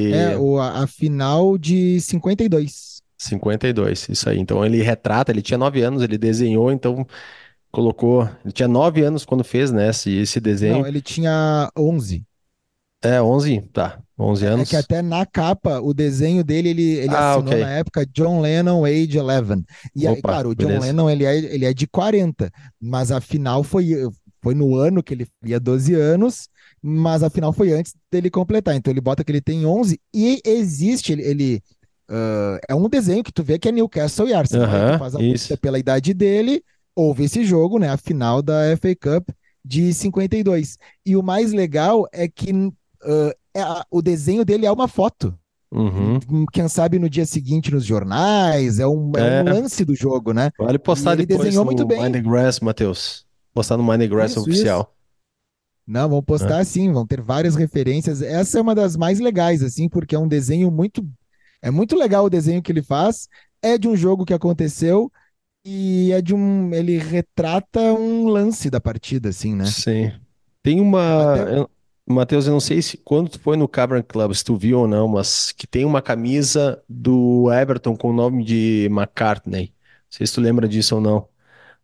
[0.09, 3.01] É E o, a, a final de 52.
[3.17, 4.39] 52, isso aí.
[4.39, 7.05] Então ele retrata, ele tinha 9 anos, ele desenhou, então
[7.71, 8.23] colocou.
[8.43, 9.89] Ele tinha 9 anos quando fez, né?
[9.89, 10.87] Esse, esse Não, desenho.
[10.87, 12.25] ele tinha 11.
[13.01, 14.01] É, 11, tá.
[14.17, 14.75] 11 É, é que anos.
[14.75, 17.69] até na capa, o desenho dele, ele, ele Ah, assinou na ok.
[17.69, 19.63] época John Lennon, age 11.
[19.95, 20.79] E aí, Opa, claro, o John beleza.
[20.79, 22.49] Lennon, ele é, ele é de 40,
[22.81, 23.89] mas a final foi,
[24.41, 26.47] foi no ano que ele ia 12 anos,
[26.81, 28.75] mas a final foi antes dele completar.
[28.75, 31.63] Então ele bota que ele tem 11 e existe, ele, ele,
[32.09, 34.73] ah, é um desenho que tu vê que é Newcastle e Arsenal.
[34.73, 35.57] Aí tu Aham, faz a conta isso.
[35.57, 36.63] pela idade dele,
[36.99, 39.29] houve esse jogo, né, a final da FA Cup
[39.63, 40.77] de 52.
[41.05, 41.11] E.
[41.11, 42.51] E o mais legal é que
[43.03, 45.37] ah, é a- o desenho dele é uma foto.
[45.71, 46.19] Uhum.
[46.51, 50.33] Quem sabe no dia seguinte nos jornais, é um, é um É, lance do jogo,
[50.33, 50.49] né?
[50.57, 52.01] vale E postar ele depois desenhou muito no bem.
[52.01, 53.25] Mindgrass, Matheus.
[53.53, 54.49] Postar no Mindgrass Isso, isso.
[54.49, 54.95] oficial.
[55.85, 58.21] Não, vão postar sim, vão ter várias referências.
[58.21, 61.07] Essa é uma das mais legais, assim, porque é um desenho muito.
[61.61, 63.27] É muito legal o desenho que ele faz.
[63.61, 65.11] É de um jogo que aconteceu
[65.65, 66.73] e é de um.
[66.73, 69.65] Ele retrata um lance da partida, assim, né?
[69.65, 70.11] Sim.
[70.63, 71.33] Tem uma.
[71.33, 71.67] Até.
[72.11, 74.87] Matheus, eu não sei se quando tu foi no Cavern Club, se tu viu ou
[74.87, 79.65] não, mas que tem uma camisa do Everton com o nome de McCartney.
[79.65, 81.27] Não sei se tu lembra disso ou não.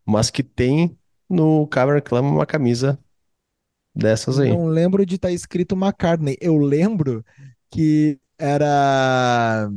[0.03, 0.97] Mas que tem
[1.29, 2.97] no Cavern Club uma camisa
[3.95, 4.49] dessas aí.
[4.49, 6.37] Não lembro de estar escrito McCartney.
[6.41, 7.23] Eu lembro
[7.69, 9.69] que era.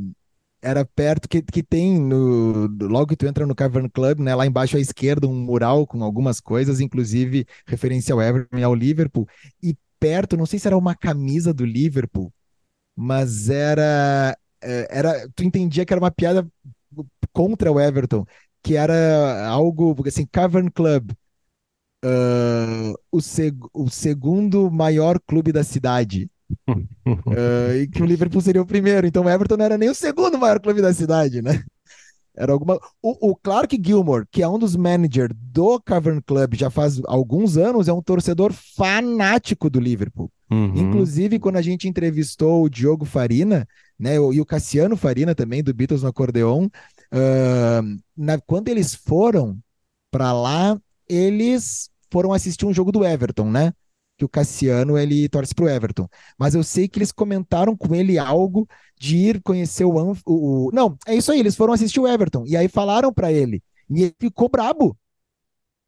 [0.62, 4.47] Era perto que, que tem no logo que tu entra no Cavern Club, né, lá
[4.47, 9.27] embaixo à esquerda um mural com algumas coisas, inclusive referência ao Everton e ao Liverpool,
[9.62, 12.33] e perto, não sei se era uma camisa do Liverpool,
[12.97, 16.47] mas era é, era tu entendia que era uma piada
[17.33, 18.25] contra o Everton,
[18.62, 21.12] que era algo assim, Cavern Club,
[22.05, 26.31] ah, o, seg o segundo maior clube da cidade.
[26.66, 29.94] Ah, e que o Liverpool seria o primeiro, então o Everton não era nem o
[29.94, 31.62] segundo maior clube da cidade, né?
[32.37, 32.78] Era alguma.
[33.02, 37.56] O, o Clark Gilmore, que é um dos managers do Cavern Club já faz alguns
[37.56, 40.30] anos, é um torcedor fanático do Liverpool.
[40.48, 40.72] Uhum.
[40.76, 43.66] Inclusive, quando a gente entrevistou o Diogo Farina,
[43.98, 46.68] né, e o Cassiano Farina também, do Beatles no Acordeon,
[47.11, 47.82] ah,
[48.16, 49.58] na- quando eles foram
[50.11, 53.72] para lá, eles foram assistir um jogo do Everton, né?
[54.18, 56.09] Que o Cassiano ele torce pro Everton.
[56.38, 58.68] Mas eu sei que eles comentaram com ele algo
[59.00, 62.09] de ir conhecer o, Anf- o, o- Não, é isso aí, eles foram assistir o
[62.09, 62.44] Everton.
[62.46, 63.62] E aí falaram para ele.
[63.90, 64.98] E ele ficou brabo.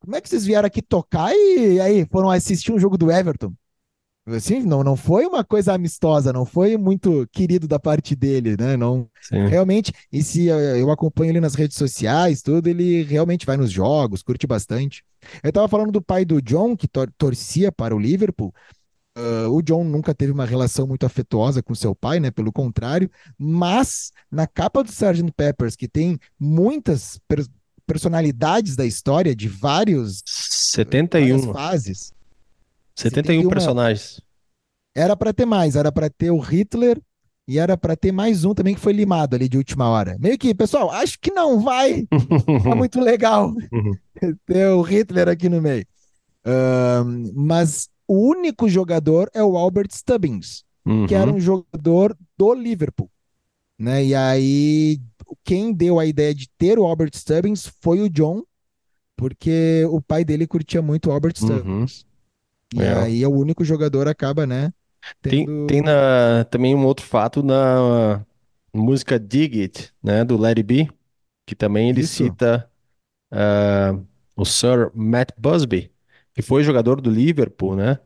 [0.00, 3.54] Como é que vocês vieram aqui tocar e aí foram assistir um jogo do Everton?
[4.26, 8.76] Assim, não, não foi uma coisa amistosa, não foi muito querido da parte dele, né?
[8.76, 9.46] Não, Sim.
[9.48, 14.22] realmente, e se eu acompanho ele nas redes sociais, tudo, ele realmente vai nos jogos,
[14.22, 15.02] curte bastante.
[15.42, 18.54] Eu tava falando do pai do John, que tor- torcia para o Liverpool.
[19.16, 22.30] Ah, o John nunca teve uma relação muito afetuosa com seu pai, né?
[22.30, 25.32] Pelo contrário, mas na capa do Sgt.
[25.36, 27.46] Peppers, que tem muitas per-
[27.86, 30.22] personalidades da história de vários,
[30.76, 31.52] várias 71.
[31.52, 32.12] fases,
[33.00, 34.20] 71 71 é personagens.
[34.94, 37.00] Era para ter mais, era para ter o Hitler
[37.48, 40.16] e era para ter mais um também que foi limado ali de última hora.
[40.20, 42.06] Meio que, pessoal, acho que não vai
[42.58, 43.52] ficar muito legal
[44.46, 45.86] ter o Hitler aqui no meio.
[47.34, 50.64] Mas o único jogador é o Albert Stubbins,
[51.08, 51.36] que era Uhum.
[51.36, 53.10] um jogador do Liverpool,
[53.78, 54.04] né?
[54.04, 55.00] E aí
[55.44, 58.42] quem deu a ideia de ter o Albert Stubbins foi o John,
[59.16, 61.86] porque o pai dele curtia muito o Albert Uhum.
[62.72, 62.94] E É.
[62.94, 64.72] aí é o único jogador acaba, né,
[65.26, 68.24] Tem, tendo tem na, também um outro fato na
[68.74, 70.90] música Dig It, né, do It Be,
[71.46, 72.04] que também ele isso.
[72.04, 72.70] cita
[73.32, 73.92] ah,
[74.36, 75.92] o Sir Matt Busby,
[76.34, 77.98] que foi jogador do Liverpool, né?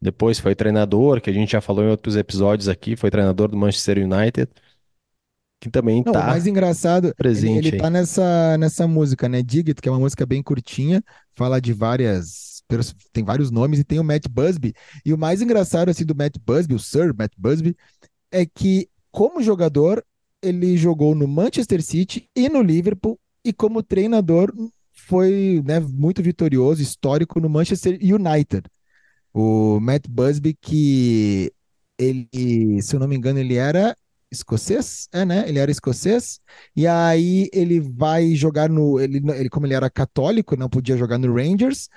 [0.00, 3.56] Depois foi treinador, que a gente já falou em outros episódios aqui, foi treinador do
[3.58, 4.50] Manchester United,
[5.60, 7.90] que também Não, o mais tá engraçado, ele, ele presente tá aí.
[7.90, 9.42] nessa, nessa música, né?
[9.42, 11.02] Dig It, que é uma música bem curtinha,
[11.34, 12.57] fala de várias.
[13.12, 14.74] Tem vários nomes e tem o Matt Busby.
[15.04, 17.76] E o mais engraçado, assim, do Matt Busby, o Sir Matt Busby,
[18.30, 20.04] é que, como jogador,
[20.42, 24.52] ele jogou no Manchester City e no Liverpool, e como treinador,
[24.92, 28.64] foi, né, muito vitorioso, histórico no Manchester United.
[29.32, 31.52] O Matt Busby, que
[31.98, 33.96] ele, se eu não me engano, ele era
[34.30, 35.48] escocês, é, né?
[35.48, 36.40] Ele era escocês,
[36.76, 39.00] e aí ele vai jogar no.
[39.00, 41.88] Ele, ele como ele era católico, não podia jogar no Rangers,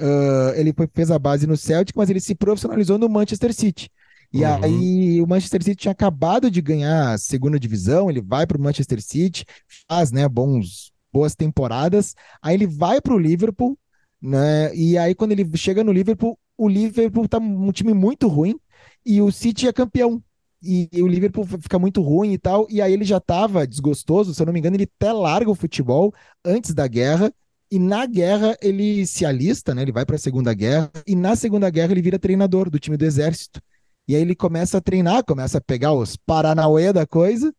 [0.00, 3.90] ah, ele foi- fez a base no Celtic, mas ele se profissionalizou no Manchester City.
[4.32, 4.58] E Uhum.
[4.62, 8.60] aí o Manchester City tinha acabado de ganhar a segunda divisão, ele vai para o
[8.60, 9.44] Manchester City,
[9.88, 12.14] faz, né, bons boas temporadas.
[12.40, 13.78] Aí ele vai para o Liverpool,
[14.20, 14.74] né?
[14.74, 18.58] E aí quando ele chega no Liverpool, o Liverpool tá um time muito ruim
[19.04, 20.22] e o City é campeão.
[20.62, 22.66] E, e o Liverpool fica muito ruim e tal.
[22.70, 25.54] E aí ele já estava desgostoso, se eu não me engano, ele até larga o
[25.54, 26.12] futebol
[26.44, 27.32] antes da guerra.
[27.72, 29.82] E na guerra ele se alista, né?
[29.82, 30.90] Ele vai para a Segunda Guerra.
[31.06, 33.62] E na Segunda Guerra ele vira treinador do time do Exército.
[34.06, 37.54] E aí ele começa a treinar, começa a pegar os paranauê da coisa.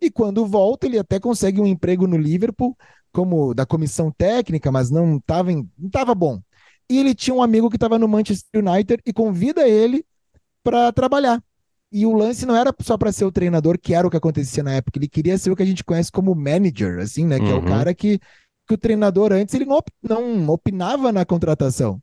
[0.00, 2.76] E quando volta, ele até consegue um emprego no Liverpool,
[3.12, 6.40] como da comissão técnica, mas não estava não tava bom.
[6.90, 10.04] E ele tinha um amigo que estava no Manchester United e convida ele
[10.62, 11.42] para trabalhar.
[11.92, 14.62] E o lance não era só para ser o treinador, que era o que acontecia
[14.64, 17.38] na época, ele queria ser o que a gente conhece como manager, assim, né?
[17.40, 17.64] Que é o Uhum.
[17.64, 18.18] cara que,
[18.66, 22.00] que o treinador antes ele não, op- não opinava na contratação.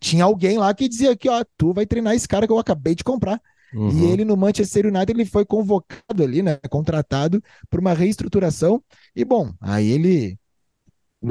[0.00, 2.94] Tinha alguém lá que dizia que, ó, tu vai treinar esse cara que eu acabei
[2.94, 3.40] de comprar.
[3.86, 4.04] E Uhum.
[4.04, 8.82] ele no Manchester United ele foi convocado ali, né, contratado por uma reestruturação.
[9.16, 10.38] E bom, aí ele,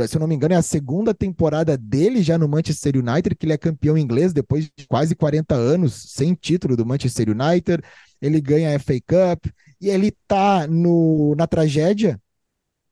[0.08, 3.46] se eu não me engano, é a segunda temporada dele já no Manchester United, que
[3.46, 7.82] ele é campeão inglês depois de quase 40 anos sem título do Manchester United.
[8.22, 9.46] Ele ganha a FA Cup
[9.82, 12.20] e ele tá no, na tragédia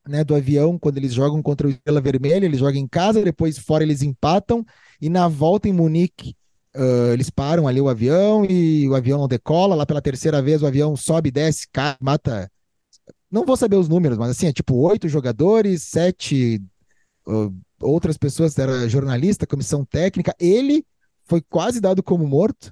[0.08, 3.58] né, do avião quando eles jogam contra o Estrela Vermelha, ele joga em casa, depois
[3.58, 4.66] fora eles empatam
[5.02, 6.36] e na volta em Munique
[6.78, 9.74] Uh, eles param ali o avião e o avião não decola.
[9.74, 12.52] Lá pela terceira vez, o avião sobe, desce, cai, mata.
[13.32, 16.62] Não vou saber os números, mas assim, é tipo oito jogadores, sete
[17.28, 20.36] uh, outras pessoas, era jornalista, comissão técnica.
[20.40, 20.86] Ele
[21.26, 22.72] foi quase dado como morto,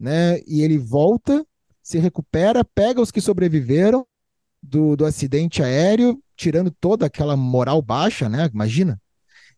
[0.00, 0.40] né?
[0.48, 1.46] E ele volta,
[1.80, 4.04] se recupera, pega os que sobreviveram
[4.60, 8.48] do, do acidente aéreo, tirando toda aquela moral baixa, né?
[8.52, 9.00] Imagina.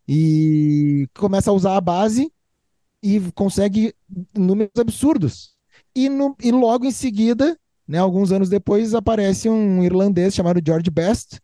[0.09, 2.31] E começa a usar a base
[3.03, 3.95] e consegue
[4.37, 5.55] números absurdos.
[5.95, 10.91] E, no, e logo em seguida, né, alguns anos depois, aparece um irlandês chamado George
[10.91, 11.41] Best,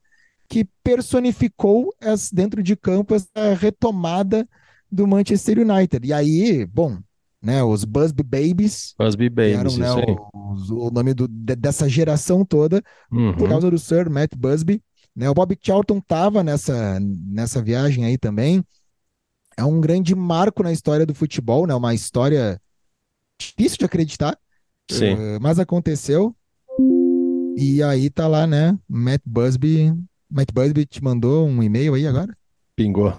[0.49, 4.49] que personificou as, dentro de campo essa retomada
[4.91, 6.07] do Manchester United.
[6.07, 6.99] E aí, bom,
[7.41, 9.93] né, os Busby Babies, Busby Babies, eram né,
[10.33, 13.49] o, o nome do, de, dessa geração toda, por Uhum.
[13.49, 14.83] causa do Sir Matt Busby.
[15.15, 18.65] Né, o Bob Charlton estava nessa, nessa viagem aí também
[19.57, 21.75] é um grande marco na história do futebol, né?
[21.75, 22.61] Uma história
[23.39, 24.39] difícil de acreditar,
[24.91, 25.15] Sim.
[25.15, 26.35] uh, mas aconteceu.
[27.57, 28.79] E aí tá lá, né?
[28.89, 29.93] Matt Busby.
[30.31, 32.35] Matt Busby te mandou um e-mail aí agora?
[32.75, 33.13] Pingou,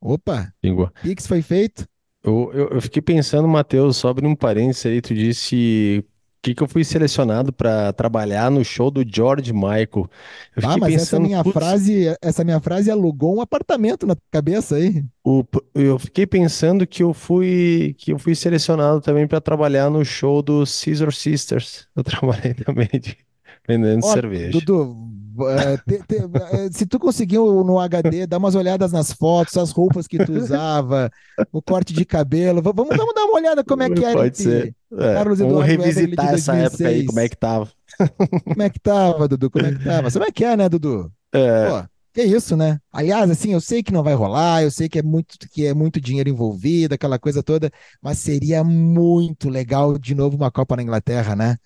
[0.00, 0.90] Opa, pingou.
[1.02, 1.86] Pix foi feito.
[2.22, 6.04] Eu, eu, eu fiquei pensando, Matheus, abrir um parênteses aí, tu disse
[6.44, 10.10] que, que eu fui selecionado para trabalhar no show do George Michael.
[10.56, 14.16] Eu Ah, mas essa pensando, minha putz, frase, essa minha frase alugou um apartamento na
[14.30, 15.04] cabeça aí.
[15.24, 20.04] o- eu fiquei pensando que eu fui que eu fui selecionado também para trabalhar no
[20.04, 21.88] show do Scissor Sisters.
[21.96, 23.16] Eu trabalhei também de,
[23.66, 24.50] vendendo Ó, cerveja.
[24.50, 24.94] Dudu,
[25.86, 26.16] te- te-
[26.52, 30.32] eh, se tu conseguiu no HD dar umas olhadas nas fotos, as roupas que tu
[30.32, 31.10] usava,
[31.52, 34.74] o corte de cabelo, vamos, vamos dar uma olhada como é que era Pode ser.
[34.92, 37.06] É, Carlos vamos Eduardo Everly de revisitar essa época aí, 2006.
[37.06, 37.68] como é que tava.
[38.44, 39.50] Como é que tava, Dudu?
[39.50, 40.10] Como é que tava?
[40.10, 41.12] Sabe como é que é, né, Dudu?
[41.32, 42.78] É, Pô, que isso, né?
[42.92, 45.74] Aliás, assim, eu sei que não vai rolar, eu sei que é muito, que é
[45.74, 47.70] muito dinheiro envolvido, aquela coisa toda,
[48.00, 51.56] mas seria muito legal de novo uma Copa na Inglaterra, né?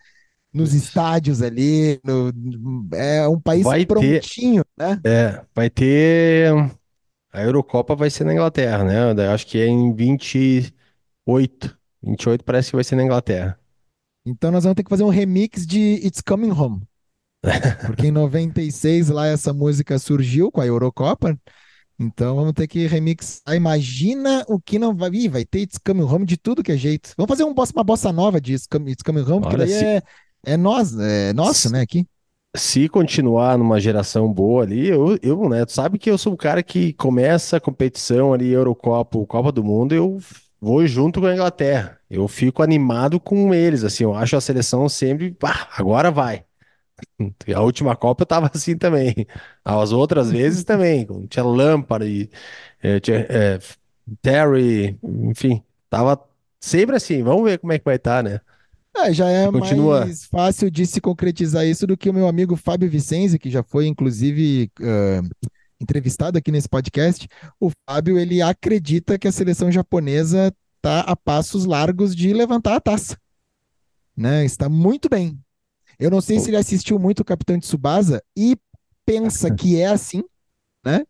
[0.52, 3.86] Nos estádios ali, no- é um país Vai ter.
[3.86, 5.00] prontinho, né?
[5.04, 6.50] é, vai ter.
[7.32, 9.12] A Eurocopa vai ser na Inglaterra, né?
[9.26, 11.78] Eu acho que é em 28.
[12.02, 13.58] 28 parece que vai ser na Inglaterra.
[14.26, 16.82] Então nós vamos ter que fazer um remix de It's Coming Home.
[17.86, 21.38] Porque em 96 lá essa música surgiu com a Eurocopa.
[21.98, 23.54] Então vamos ter que remixar.
[23.54, 25.10] Imagina o que não vai.
[25.10, 27.12] Ih, vai ter It's Coming Home de tudo que é jeito.
[27.16, 29.66] Vamos fazer um bossa- uma bossa nova de It's Coming, It's Coming Home, porque Olha,
[29.66, 30.02] daí se- é,
[30.52, 31.80] é nós, é nosso, né?
[31.80, 32.06] Aqui.
[32.56, 35.64] Se continuar numa geração boa ali, eu, eu, né?
[35.66, 39.62] Tu sabe que eu sou o cara que começa a competição ali, Eurocopa, Copa do
[39.62, 40.18] Mundo, eu
[40.60, 42.00] vou junto com a Inglaterra.
[42.10, 46.44] Eu fico animado com eles, assim, eu acho a seleção sempre, pá, agora vai.
[47.54, 49.14] A última Copa eu tava assim também.
[49.64, 51.06] As outras vezes também.
[51.28, 52.30] Tinha Lampard e
[52.82, 53.58] eh, tinha, eh,
[54.22, 56.20] Terry, enfim, tava
[56.60, 57.22] sempre assim.
[57.22, 58.40] Vamos ver como é que vai estar, né?
[59.06, 60.00] É, já é Continua.
[60.00, 63.62] mais fácil de se concretizar isso do que o meu amigo Fábio Vicenzi, que já
[63.62, 65.20] foi, inclusive, ah,
[65.80, 67.28] entrevistado aqui nesse podcast.
[67.60, 72.80] O Fábio, ele acredita que a seleção japonesa está a passos largos de levantar a
[72.80, 73.16] taça.
[74.16, 74.44] Né?
[74.44, 75.38] Está muito bem.
[75.98, 78.56] Eu não sei se ele assistiu muito o Capitão Tsubasa e
[79.04, 80.22] pensa que é assim,
[80.86, 81.04] É,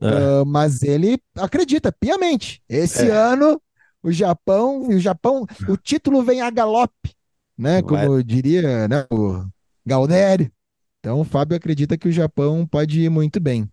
[0.00, 2.62] ah, mas ele acredita piamente.
[2.68, 3.10] Esse É.
[3.10, 3.60] ano,
[4.02, 7.14] o Japão, o Japão, o título vem a galope.
[7.60, 7.82] Né?
[7.82, 8.06] Vai.
[8.06, 9.44] Como diria né, o
[9.84, 10.50] Galdério.
[10.98, 13.68] Então, o Fábio acredita que o Japão pode ir muito bem.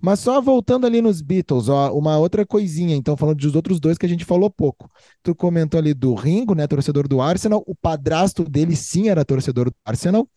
[0.00, 3.98] Mas só voltando ali nos Beatles, ó, uma outra coisinha, então, falando dos outros dois
[3.98, 4.88] que a gente falou pouco.
[5.22, 9.70] Tu comentou ali do Ringo, né, torcedor do Arsenal, o padrasto dele sim era torcedor
[9.70, 10.28] do Arsenal,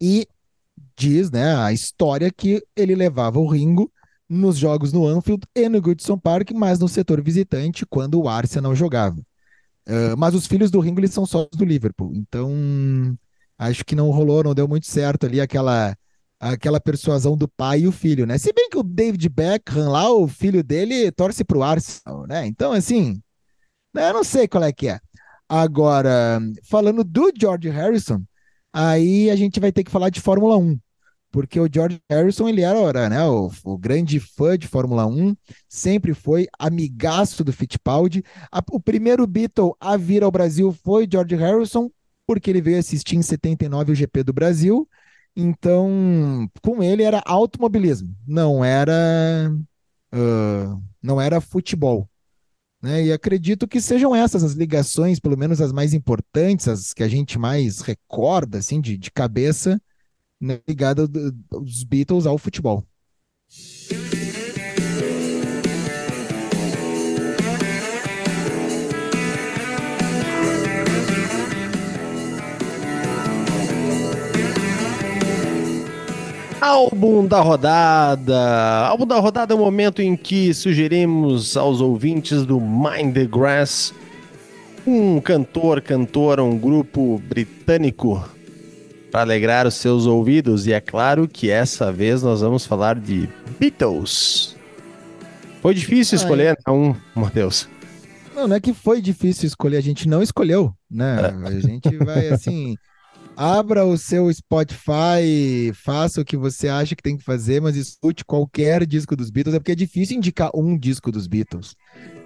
[0.00, 0.26] e
[0.96, 3.92] diz, né, a história que ele levava o Ringo
[4.28, 8.74] nos jogos no Anfield e no Goodson Park, mas no setor visitante, quando o Arsenal
[8.74, 9.22] jogava.
[9.88, 13.16] Uh, mas os filhos do Ringo, eles são sócios do Liverpool, então
[13.58, 15.96] acho que não rolou, não deu muito certo ali aquela
[16.38, 18.36] aquela persuasão do pai e o filho, né?
[18.38, 22.46] Se bem que o David Beckham lá, o filho dele, torce pro Arsenal, né?
[22.46, 23.22] Então, assim,
[23.94, 25.00] né, eu não sei qual é que é.
[25.48, 28.22] Agora, falando do George Harrison,
[28.72, 30.78] aí a gente vai ter que falar de Fórmula 1,
[31.36, 35.36] porque o George Harrison, ele era né, o, o grande fã de Fórmula 1,
[35.68, 38.24] sempre foi amigaço do Fittipaldi.
[38.50, 41.90] A, o primeiro Beatle a vir ao Brasil foi George Harrison,
[42.26, 44.88] porque ele veio assistir em 79 o GP do Brasil,
[45.36, 49.52] então, com ele era automobilismo, não era
[50.14, 52.08] uh, não era futebol.
[52.80, 53.04] Né?
[53.04, 57.08] E acredito que sejam essas as ligações, pelo menos as mais importantes, as que a
[57.08, 59.78] gente mais recorda assim de, de cabeça,
[60.40, 62.84] ligada dos Beatles ao futebol.
[76.60, 78.86] Álbum da rodada.
[78.88, 83.94] Álbum da rodada é o momento em que sugerimos aos ouvintes do Mind the Grass
[84.86, 88.24] um cantor, cantora, um grupo britânico
[89.16, 90.66] para alegrar os seus ouvidos.
[90.66, 93.26] E é claro que essa vez nós vamos falar de
[93.58, 94.54] Beatles.
[95.62, 96.74] Foi difícil escolher Ai.
[96.74, 97.66] um, Matheus.
[98.34, 101.16] Não, não é que foi difícil escolher, a gente não escolheu, né?
[101.22, 101.48] É.
[101.48, 102.76] A gente vai assim.
[103.34, 108.22] Abra o seu Spotify, faça o que você acha que tem que fazer, mas escute
[108.22, 111.74] qualquer disco dos Beatles, é porque é difícil indicar um disco dos Beatles.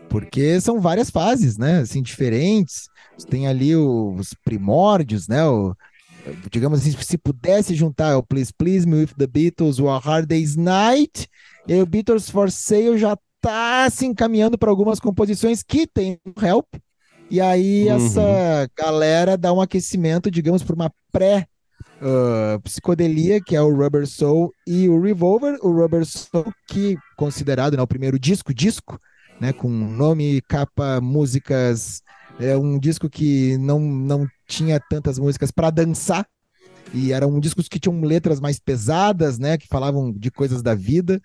[0.08, 1.82] Porque são várias fases, né?
[1.82, 2.88] Assim, diferentes.
[3.28, 5.44] Tem ali os primórdios, né?
[5.46, 5.72] O,
[6.50, 10.26] digamos assim, se pudesse juntar o Please Please Me With The Beatles, o A Hard
[10.26, 11.28] Day's Night,
[11.66, 16.66] e o Beatles For Sale já tá se encaminhando para algumas composições que tem Help,
[17.30, 17.96] e aí uhum.
[17.96, 21.46] essa galera dá um aquecimento, digamos, para uma pré
[22.00, 25.56] uh, psicodelia, que é o Rubber Soul e o Revolver.
[25.62, 28.98] O Rubber Soul, que considerado né, o primeiro disco, disco,
[29.40, 32.02] né, com nome, capa, músicas,
[32.40, 36.26] é um disco que não, não tinha tantas músicas para dançar,
[36.92, 41.20] e eram discos que tinham letras mais pesadas, né, que falavam de coisas da vida.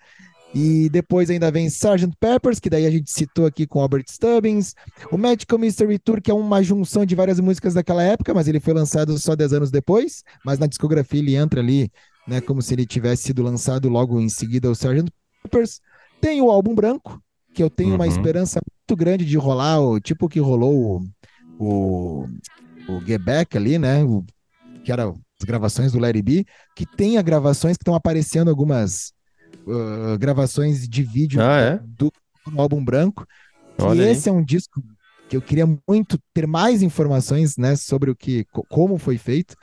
[0.54, 2.16] E depois ainda vem Sgt.
[2.20, 4.74] Peppers, que daí a gente citou aqui com Albert Stubbins.
[5.10, 8.60] O Magical Mystery Tour, que é uma junção de várias músicas daquela época, mas ele
[8.60, 10.22] foi lançado só 10 anos depois.
[10.44, 11.90] Mas na discografia ele entra ali,
[12.26, 15.12] né, como se ele tivesse sido lançado logo em seguida o Sgt.
[15.42, 15.80] Peppers.
[16.20, 17.20] Tem o álbum branco,
[17.56, 17.94] que eu tenho uhum.
[17.94, 21.00] uma esperança muito grande de rolar, o tipo que rolou
[21.58, 22.26] o, o,
[22.86, 24.04] o Get Back ali, né?
[24.04, 24.22] O,
[24.84, 26.44] que era as gravações do Larry B,
[26.76, 29.14] que tem gravações que estão aparecendo algumas
[29.66, 31.80] uh, gravações de vídeo ah, é?
[31.82, 32.12] do,
[32.46, 33.26] do, álbum branco.
[33.78, 34.82] Olha e esse é um disco
[35.26, 39.56] que eu queria muito ter mais informações, né, sobre o que, como foi feito.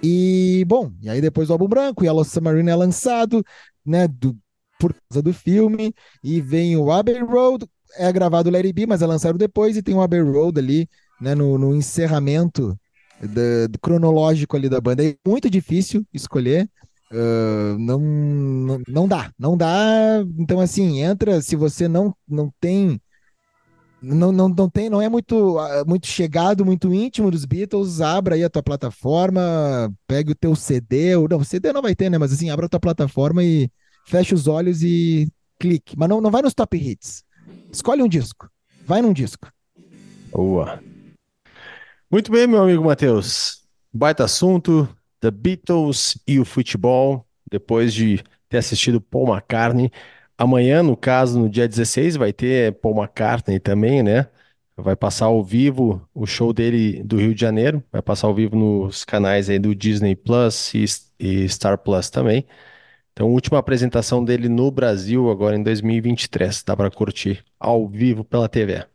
[0.00, 3.44] E bom, e aí depois do álbum branco, Yellow Submarine é lançado,
[3.84, 4.38] né, do,
[4.78, 7.66] por causa do filme, e vem o Abbey Road,
[7.96, 10.88] é gravado Larry B, mas é lançado depois, e tem o Abbey Road ali,
[11.20, 12.78] né, no, no encerramento
[13.20, 15.04] do, do cronológico ali da banda.
[15.04, 16.68] É muito difícil escolher,
[17.10, 20.22] Uh, não, não, não dá, não dá.
[20.38, 21.40] Então, assim, entra.
[21.40, 23.00] Se você não, não tem.
[24.00, 28.44] Não, não, não tem, não é muito, muito chegado, muito íntimo dos Beatles, abra aí
[28.44, 32.16] a tua plataforma, pegue o teu CD, ou não, CD não vai ter, né?
[32.16, 33.68] Mas assim, abra a tua plataforma e
[34.08, 35.96] fecha os olhos e clique.
[35.96, 37.22] Mas não, não vai nos top hits.
[37.70, 38.50] Escolhe um disco.
[38.86, 39.52] Vai num disco.
[40.32, 40.82] Boa.
[42.10, 43.62] Muito bem, meu amigo Matheus.
[43.92, 44.88] Baita assunto.
[45.20, 49.90] The Beatles e o futebol, depois de ter assistido Paul McCartney.
[50.38, 54.28] Amanhã, no caso, no dia 16, vai ter Paul McCartney também, né?
[54.76, 58.54] Vai passar ao vivo o show dele do Rio de Janeiro, vai passar ao vivo
[58.54, 60.84] nos canais aí do Disney Plus e,
[61.18, 62.46] e Star Plus também.
[63.18, 68.48] Então, última apresentação dele no Brasil agora em 2023, dá para curtir ao vivo pela
[68.48, 68.86] TV.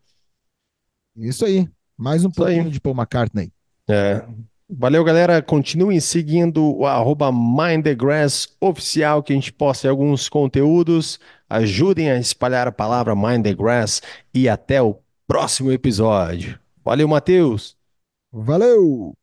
[1.14, 2.70] Isso aí, mais um Isso pouquinho aí.
[2.70, 3.52] de Paul McCartney.
[3.86, 4.24] É,
[4.66, 5.42] Valeu, galera.
[5.42, 11.20] Continuem seguindo o arroba MindTheGrass oficial, que a gente posta alguns conteúdos.
[11.46, 14.00] Ajudem a espalhar a palavra Mind the Grass
[14.32, 16.58] e até o próximo episódio.
[16.82, 17.76] Valeu, Matheus.
[18.32, 19.14] Valeu!